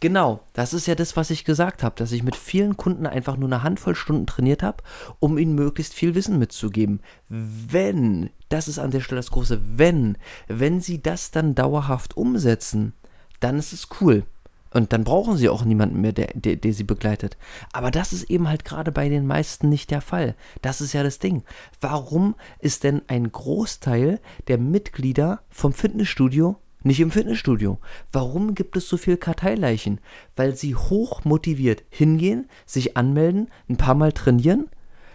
Genau, 0.02 0.40
das 0.52 0.74
ist 0.74 0.88
ja 0.88 0.96
das, 0.96 1.16
was 1.16 1.30
ich 1.30 1.44
gesagt 1.44 1.84
habe, 1.84 1.94
dass 1.94 2.10
ich 2.10 2.24
mit 2.24 2.34
vielen 2.34 2.76
Kunden 2.76 3.06
einfach 3.06 3.36
nur 3.36 3.48
eine 3.48 3.62
Handvoll 3.62 3.94
Stunden 3.94 4.26
trainiert 4.26 4.64
habe, 4.64 4.82
um 5.20 5.38
ihnen 5.38 5.54
möglichst 5.54 5.94
viel 5.94 6.16
Wissen 6.16 6.40
mitzugeben. 6.40 6.98
Wenn, 7.28 8.30
das 8.48 8.66
ist 8.66 8.80
an 8.80 8.90
der 8.90 8.98
Stelle 8.98 9.20
das 9.20 9.30
große 9.30 9.60
Wenn, 9.76 10.18
wenn 10.48 10.80
sie 10.80 11.00
das 11.00 11.30
dann 11.30 11.54
dauerhaft 11.54 12.16
umsetzen, 12.16 12.94
dann 13.38 13.60
ist 13.60 13.72
es 13.72 13.90
cool. 14.00 14.24
Und 14.72 14.92
dann 14.92 15.04
brauchen 15.04 15.36
sie 15.36 15.48
auch 15.48 15.64
niemanden 15.64 16.00
mehr, 16.00 16.12
der, 16.12 16.32
der, 16.34 16.56
der, 16.56 16.72
sie 16.72 16.82
begleitet. 16.82 17.36
Aber 17.72 17.92
das 17.92 18.12
ist 18.12 18.28
eben 18.28 18.48
halt 18.48 18.64
gerade 18.64 18.90
bei 18.90 19.08
den 19.08 19.24
meisten 19.24 19.68
nicht 19.68 19.92
der 19.92 20.00
Fall. 20.00 20.34
Das 20.62 20.80
ist 20.80 20.94
ja 20.94 21.04
das 21.04 21.20
Ding. 21.20 21.44
Warum 21.80 22.34
ist 22.58 22.82
denn 22.82 23.02
ein 23.06 23.30
Großteil 23.30 24.18
der 24.48 24.58
Mitglieder 24.58 25.42
vom 25.48 25.72
Fitnessstudio 25.72 26.56
nicht 26.82 27.00
im 27.00 27.10
Fitnessstudio. 27.10 27.78
Warum 28.12 28.54
gibt 28.54 28.76
es 28.76 28.88
so 28.88 28.96
viel 28.96 29.16
Karteileichen? 29.16 30.00
Weil 30.36 30.56
sie 30.56 30.74
hoch 30.74 31.24
motiviert 31.24 31.84
hingehen, 31.90 32.48
sich 32.66 32.96
anmelden, 32.96 33.48
ein 33.68 33.76
paar 33.76 33.94
Mal 33.94 34.12
trainieren, 34.12 34.68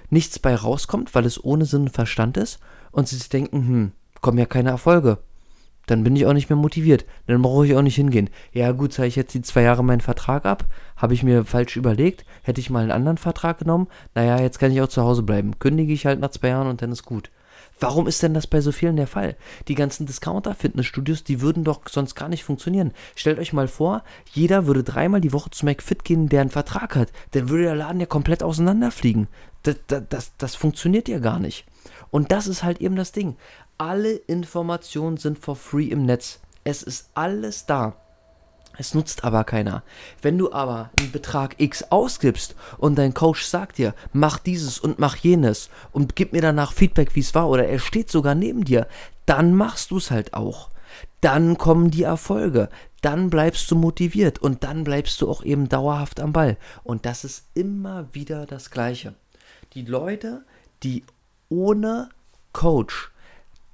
nichts 0.09 0.39
bei 0.39 0.55
rauskommt, 0.55 1.13
weil 1.15 1.25
es 1.25 1.43
ohne 1.43 1.65
Sinn 1.65 1.83
und 1.83 1.91
Verstand 1.91 2.37
ist 2.37 2.59
und 2.91 3.07
sie 3.07 3.17
denken, 3.29 3.67
hm, 3.67 3.91
kommen 4.21 4.37
ja 4.37 4.45
keine 4.45 4.69
Erfolge. 4.69 5.19
Dann 5.87 6.03
bin 6.03 6.17
ich 6.17 6.25
auch 6.25 6.33
nicht 6.33 6.49
mehr 6.49 6.57
motiviert. 6.57 7.05
Dann 7.27 7.41
brauche 7.41 7.65
ich 7.65 7.73
auch 7.73 7.81
nicht 7.81 7.95
hingehen. 7.95 8.29
Ja 8.51 8.73
gut, 8.73 8.91
zeige 8.91 9.07
ich 9.07 9.15
jetzt 9.15 9.33
die 9.33 9.41
zwei 9.41 9.61
Jahre 9.61 9.85
meinen 9.85 10.01
Vertrag 10.01 10.45
ab. 10.45 10.65
Habe 10.97 11.13
ich 11.13 11.23
mir 11.23 11.45
falsch 11.45 11.77
überlegt. 11.77 12.25
Hätte 12.43 12.59
ich 12.59 12.69
mal 12.69 12.81
einen 12.81 12.91
anderen 12.91 13.17
Vertrag 13.17 13.59
genommen. 13.59 13.87
Naja, 14.13 14.41
jetzt 14.41 14.59
kann 14.59 14.71
ich 14.71 14.81
auch 14.81 14.89
zu 14.89 15.01
Hause 15.01 15.23
bleiben. 15.23 15.59
Kündige 15.59 15.93
ich 15.93 16.05
halt 16.05 16.19
nach 16.19 16.31
zwei 16.31 16.49
Jahren 16.49 16.67
und 16.67 16.81
dann 16.81 16.91
ist 16.91 17.03
gut. 17.03 17.31
Warum 17.79 18.07
ist 18.07 18.23
denn 18.23 18.33
das 18.33 18.47
bei 18.47 18.61
so 18.61 18.71
vielen 18.71 18.95
der 18.95 19.07
Fall? 19.07 19.35
Die 19.67 19.75
ganzen 19.75 20.05
Discounter-Fitnessstudios, 20.05 21.23
die 21.23 21.41
würden 21.41 21.63
doch 21.63 21.81
sonst 21.87 22.15
gar 22.15 22.27
nicht 22.27 22.43
funktionieren. 22.43 22.91
Stellt 23.15 23.37
euch 23.39 23.53
mal 23.53 23.67
vor, 23.67 24.03
jeder 24.33 24.65
würde 24.65 24.83
dreimal 24.83 25.21
die 25.21 25.33
Woche 25.33 25.51
zu 25.51 25.65
McFit 25.65 26.03
gehen, 26.03 26.29
der 26.29 26.41
einen 26.41 26.49
Vertrag 26.49 26.95
hat. 26.95 27.11
Dann 27.31 27.49
würde 27.49 27.63
der 27.63 27.75
Laden 27.75 27.99
ja 27.99 28.07
komplett 28.07 28.41
auseinanderfliegen. 28.41 29.27
Das, 29.63 29.75
das, 29.87 30.03
das, 30.09 30.31
das 30.37 30.55
funktioniert 30.55 31.07
ja 31.07 31.19
gar 31.19 31.39
nicht. 31.39 31.65
Und 32.09 32.31
das 32.31 32.47
ist 32.47 32.63
halt 32.63 32.81
eben 32.81 32.95
das 32.95 33.11
Ding. 33.11 33.35
Alle 33.77 34.13
Informationen 34.13 35.17
sind 35.17 35.37
for 35.37 35.55
free 35.55 35.87
im 35.87 36.05
Netz. 36.05 36.39
Es 36.63 36.81
ist 36.81 37.11
alles 37.13 37.65
da. 37.65 37.95
Es 38.77 38.93
nutzt 38.93 39.23
aber 39.23 39.43
keiner. 39.43 39.83
Wenn 40.21 40.37
du 40.37 40.51
aber 40.51 40.91
einen 40.99 41.11
Betrag 41.11 41.55
X 41.57 41.83
ausgibst 41.89 42.55
und 42.77 42.97
dein 42.97 43.13
Coach 43.13 43.43
sagt 43.43 43.77
dir, 43.77 43.95
mach 44.13 44.39
dieses 44.39 44.79
und 44.79 44.99
mach 44.99 45.15
jenes 45.15 45.69
und 45.91 46.15
gib 46.15 46.33
mir 46.33 46.41
danach 46.41 46.73
Feedback, 46.73 47.15
wie 47.15 47.21
es 47.21 47.33
war, 47.33 47.49
oder 47.49 47.67
er 47.67 47.79
steht 47.79 48.11
sogar 48.11 48.35
neben 48.35 48.65
dir, 48.65 48.87
dann 49.25 49.53
machst 49.53 49.91
du 49.91 49.97
es 49.97 50.11
halt 50.11 50.33
auch. 50.33 50.69
Dann 51.21 51.57
kommen 51.57 51.89
die 51.89 52.03
Erfolge, 52.03 52.69
dann 53.01 53.29
bleibst 53.29 53.69
du 53.71 53.75
motiviert 53.75 54.39
und 54.39 54.63
dann 54.63 54.83
bleibst 54.83 55.21
du 55.21 55.29
auch 55.29 55.43
eben 55.43 55.69
dauerhaft 55.69 56.19
am 56.19 56.33
Ball. 56.33 56.57
Und 56.83 57.05
das 57.05 57.23
ist 57.23 57.45
immer 57.55 58.07
wieder 58.13 58.45
das 58.45 58.69
Gleiche. 58.69 59.15
Die 59.73 59.83
Leute, 59.83 60.45
die 60.83 61.03
ohne 61.49 62.09
Coach 62.53 63.11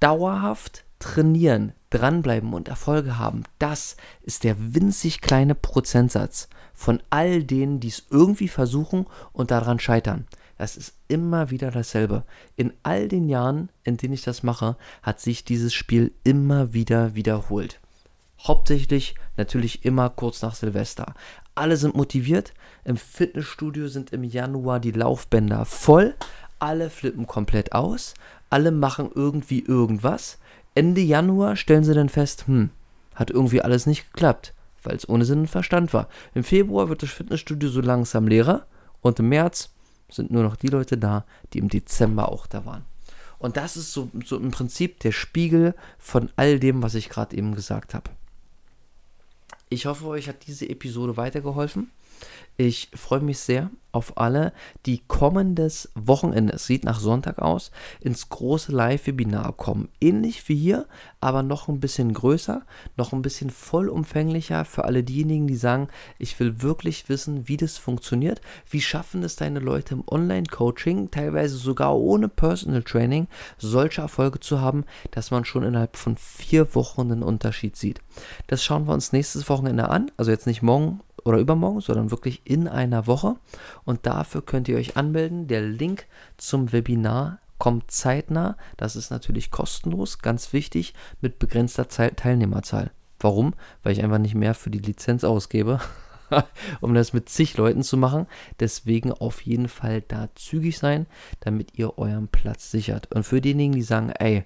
dauerhaft 0.00 0.84
trainieren, 1.04 1.72
dranbleiben 1.90 2.54
und 2.54 2.68
Erfolge 2.68 3.18
haben, 3.18 3.44
das 3.58 3.96
ist 4.22 4.42
der 4.42 4.56
winzig 4.74 5.20
kleine 5.20 5.54
Prozentsatz 5.54 6.48
von 6.72 7.02
all 7.10 7.44
denen, 7.44 7.78
die 7.78 7.88
es 7.88 8.06
irgendwie 8.10 8.48
versuchen 8.48 9.06
und 9.32 9.50
daran 9.50 9.78
scheitern. 9.78 10.26
Das 10.56 10.76
ist 10.78 10.94
immer 11.08 11.50
wieder 11.50 11.70
dasselbe. 11.70 12.24
In 12.56 12.72
all 12.82 13.08
den 13.08 13.28
Jahren, 13.28 13.68
in 13.82 13.98
denen 13.98 14.14
ich 14.14 14.22
das 14.22 14.42
mache, 14.42 14.76
hat 15.02 15.20
sich 15.20 15.44
dieses 15.44 15.74
Spiel 15.74 16.12
immer 16.24 16.72
wieder 16.72 17.14
wiederholt. 17.14 17.80
Hauptsächlich 18.40 19.14
natürlich 19.36 19.84
immer 19.84 20.08
kurz 20.08 20.40
nach 20.40 20.54
Silvester. 20.54 21.14
Alle 21.54 21.76
sind 21.76 21.94
motiviert. 21.94 22.54
Im 22.84 22.96
Fitnessstudio 22.96 23.88
sind 23.88 24.12
im 24.12 24.24
Januar 24.24 24.80
die 24.80 24.92
Laufbänder 24.92 25.66
voll. 25.66 26.14
Alle 26.58 26.88
flippen 26.88 27.26
komplett 27.26 27.72
aus. 27.72 28.14
Alle 28.48 28.70
machen 28.70 29.10
irgendwie 29.14 29.60
irgendwas. 29.60 30.38
Ende 30.74 31.00
Januar 31.00 31.56
stellen 31.56 31.84
sie 31.84 31.94
dann 31.94 32.08
fest, 32.08 32.46
hm, 32.46 32.70
hat 33.14 33.30
irgendwie 33.30 33.62
alles 33.62 33.86
nicht 33.86 34.12
geklappt, 34.12 34.54
weil 34.82 34.96
es 34.96 35.08
ohne 35.08 35.24
Sinn 35.24 35.40
und 35.40 35.50
Verstand 35.50 35.92
war. 35.92 36.08
Im 36.34 36.44
Februar 36.44 36.88
wird 36.88 37.02
das 37.02 37.10
Fitnessstudio 37.10 37.68
so 37.68 37.80
langsam 37.80 38.26
leerer 38.26 38.66
und 39.00 39.18
im 39.20 39.28
März 39.28 39.70
sind 40.10 40.30
nur 40.30 40.42
noch 40.42 40.56
die 40.56 40.68
Leute 40.68 40.98
da, 40.98 41.24
die 41.52 41.58
im 41.58 41.68
Dezember 41.68 42.28
auch 42.28 42.46
da 42.46 42.64
waren. 42.66 42.84
Und 43.38 43.56
das 43.56 43.76
ist 43.76 43.92
so, 43.92 44.10
so 44.24 44.36
im 44.36 44.50
Prinzip 44.50 45.00
der 45.00 45.12
Spiegel 45.12 45.74
von 45.98 46.30
all 46.36 46.58
dem, 46.58 46.82
was 46.82 46.94
ich 46.94 47.08
gerade 47.08 47.36
eben 47.36 47.54
gesagt 47.54 47.94
habe. 47.94 48.10
Ich 49.68 49.86
hoffe, 49.86 50.06
euch 50.06 50.28
hat 50.28 50.46
diese 50.46 50.68
Episode 50.68 51.16
weitergeholfen. 51.16 51.90
Ich 52.56 52.90
freue 52.94 53.20
mich 53.20 53.38
sehr 53.38 53.70
auf 53.94 54.18
alle, 54.18 54.52
die 54.86 55.02
kommendes 55.06 55.90
Wochenende, 55.94 56.54
es 56.54 56.66
sieht 56.66 56.84
nach 56.84 57.00
Sonntag 57.00 57.38
aus, 57.38 57.70
ins 58.00 58.28
große 58.28 58.72
Live-Webinar 58.72 59.52
kommen. 59.52 59.88
Ähnlich 60.00 60.48
wie 60.48 60.56
hier, 60.56 60.86
aber 61.20 61.42
noch 61.42 61.68
ein 61.68 61.80
bisschen 61.80 62.12
größer, 62.12 62.62
noch 62.96 63.12
ein 63.12 63.22
bisschen 63.22 63.50
vollumfänglicher 63.50 64.64
für 64.64 64.84
alle 64.84 65.02
diejenigen, 65.02 65.46
die 65.46 65.56
sagen, 65.56 65.88
ich 66.18 66.38
will 66.40 66.60
wirklich 66.62 67.08
wissen, 67.08 67.48
wie 67.48 67.56
das 67.56 67.78
funktioniert. 67.78 68.40
Wie 68.68 68.80
schaffen 68.80 69.22
es 69.22 69.36
deine 69.36 69.60
Leute 69.60 69.94
im 69.94 70.04
Online-Coaching, 70.06 71.10
teilweise 71.10 71.56
sogar 71.56 71.96
ohne 71.96 72.28
Personal 72.28 72.82
Training, 72.82 73.28
solche 73.58 74.02
Erfolge 74.02 74.40
zu 74.40 74.60
haben, 74.60 74.84
dass 75.12 75.30
man 75.30 75.44
schon 75.44 75.62
innerhalb 75.62 75.96
von 75.96 76.16
vier 76.16 76.74
Wochen 76.74 77.02
einen 77.02 77.22
Unterschied 77.22 77.76
sieht. 77.76 78.00
Das 78.46 78.62
schauen 78.62 78.86
wir 78.86 78.92
uns 78.92 79.12
nächstes 79.12 79.48
Wochenende 79.48 79.88
an, 79.88 80.10
also 80.16 80.30
jetzt 80.30 80.46
nicht 80.46 80.62
morgen 80.62 81.00
oder 81.24 81.38
übermorgen, 81.38 81.80
sondern 81.80 82.10
wirklich 82.10 82.42
in 82.44 82.68
einer 82.68 83.06
Woche. 83.06 83.36
Und 83.84 84.06
dafür 84.06 84.42
könnt 84.42 84.68
ihr 84.68 84.76
euch 84.76 84.96
anmelden. 84.96 85.46
Der 85.46 85.62
Link 85.62 86.06
zum 86.36 86.72
Webinar 86.72 87.38
kommt 87.58 87.90
zeitnah. 87.90 88.56
Das 88.76 88.96
ist 88.96 89.10
natürlich 89.10 89.50
kostenlos, 89.50 90.18
ganz 90.18 90.52
wichtig, 90.52 90.94
mit 91.20 91.38
begrenzter 91.38 91.88
Teilnehmerzahl. 91.88 92.90
Warum? 93.20 93.54
Weil 93.82 93.92
ich 93.92 94.02
einfach 94.02 94.18
nicht 94.18 94.34
mehr 94.34 94.54
für 94.54 94.70
die 94.70 94.78
Lizenz 94.78 95.24
ausgebe, 95.24 95.80
um 96.80 96.94
das 96.94 97.12
mit 97.12 97.28
zig 97.28 97.56
Leuten 97.56 97.82
zu 97.82 97.96
machen. 97.96 98.26
Deswegen 98.60 99.12
auf 99.12 99.40
jeden 99.42 99.68
Fall 99.68 100.02
da 100.02 100.28
zügig 100.34 100.78
sein, 100.78 101.06
damit 101.40 101.78
ihr 101.78 101.98
euren 101.98 102.28
Platz 102.28 102.70
sichert. 102.70 103.14
Und 103.14 103.24
für 103.24 103.40
diejenigen, 103.40 103.72
die 103.72 103.82
sagen, 103.82 104.10
ey, 104.10 104.44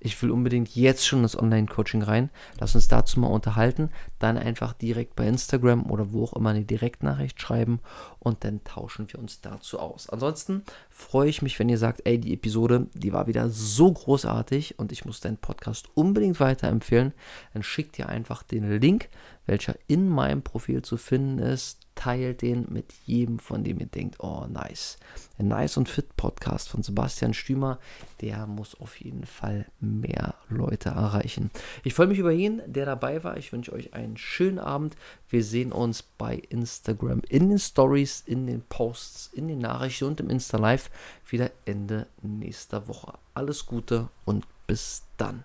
ich 0.00 0.20
will 0.22 0.30
unbedingt 0.30 0.74
jetzt 0.76 1.06
schon 1.06 1.22
das 1.22 1.36
Online-Coaching 1.36 2.02
rein. 2.02 2.30
Lass 2.60 2.74
uns 2.74 2.88
dazu 2.88 3.18
mal 3.18 3.28
unterhalten. 3.28 3.90
Dann 4.18 4.38
einfach 4.38 4.72
direkt 4.72 5.16
bei 5.16 5.26
Instagram 5.26 5.90
oder 5.90 6.12
wo 6.12 6.24
auch 6.24 6.34
immer 6.34 6.50
eine 6.50 6.64
Direktnachricht 6.64 7.40
schreiben 7.40 7.80
und 8.18 8.44
dann 8.44 8.62
tauschen 8.64 9.06
wir 9.10 9.18
uns 9.18 9.40
dazu 9.40 9.78
aus. 9.78 10.08
Ansonsten 10.08 10.62
freue 10.90 11.28
ich 11.28 11.42
mich, 11.42 11.58
wenn 11.58 11.68
ihr 11.68 11.78
sagt, 11.78 12.02
ey, 12.04 12.18
die 12.18 12.34
Episode, 12.34 12.86
die 12.94 13.12
war 13.12 13.26
wieder 13.26 13.48
so 13.48 13.92
großartig 13.92 14.78
und 14.78 14.92
ich 14.92 15.04
muss 15.04 15.20
deinen 15.20 15.38
Podcast 15.38 15.88
unbedingt 15.94 16.40
weiterempfehlen. 16.40 17.12
Dann 17.54 17.62
schickt 17.62 17.98
ihr 17.98 18.08
einfach 18.08 18.42
den 18.42 18.80
Link, 18.80 19.08
welcher 19.46 19.74
in 19.86 20.08
meinem 20.08 20.42
Profil 20.42 20.82
zu 20.82 20.96
finden 20.96 21.38
ist 21.38 21.77
teilt 21.98 22.42
den 22.42 22.66
mit 22.68 22.92
jedem, 23.06 23.40
von 23.40 23.64
dem 23.64 23.80
ihr 23.80 23.86
denkt, 23.86 24.20
oh 24.20 24.46
nice. 24.48 24.98
Ein 25.36 25.48
Nice 25.48 25.76
und 25.76 25.88
Fit 25.88 26.16
Podcast 26.16 26.68
von 26.68 26.84
Sebastian 26.84 27.34
Stümer, 27.34 27.80
der 28.20 28.46
muss 28.46 28.80
auf 28.80 29.00
jeden 29.00 29.26
Fall 29.26 29.66
mehr 29.80 30.36
Leute 30.48 30.90
erreichen. 30.90 31.50
Ich 31.82 31.94
freue 31.94 32.06
mich 32.06 32.20
über 32.20 32.30
jeden, 32.30 32.60
der 32.72 32.86
dabei 32.86 33.24
war. 33.24 33.36
Ich 33.36 33.52
wünsche 33.52 33.72
euch 33.72 33.94
einen 33.94 34.16
schönen 34.16 34.60
Abend. 34.60 34.96
Wir 35.28 35.42
sehen 35.42 35.72
uns 35.72 36.04
bei 36.04 36.36
Instagram 36.36 37.22
in 37.28 37.48
den 37.48 37.58
Stories, 37.58 38.22
in 38.24 38.46
den 38.46 38.62
Posts, 38.62 39.30
in 39.34 39.48
den 39.48 39.58
Nachrichten 39.58 40.04
und 40.04 40.20
im 40.20 40.30
Insta 40.30 40.56
Live 40.56 40.90
wieder 41.28 41.50
Ende 41.64 42.06
nächster 42.22 42.86
Woche. 42.86 43.18
Alles 43.34 43.66
Gute 43.66 44.08
und 44.24 44.46
bis 44.68 45.02
dann. 45.16 45.42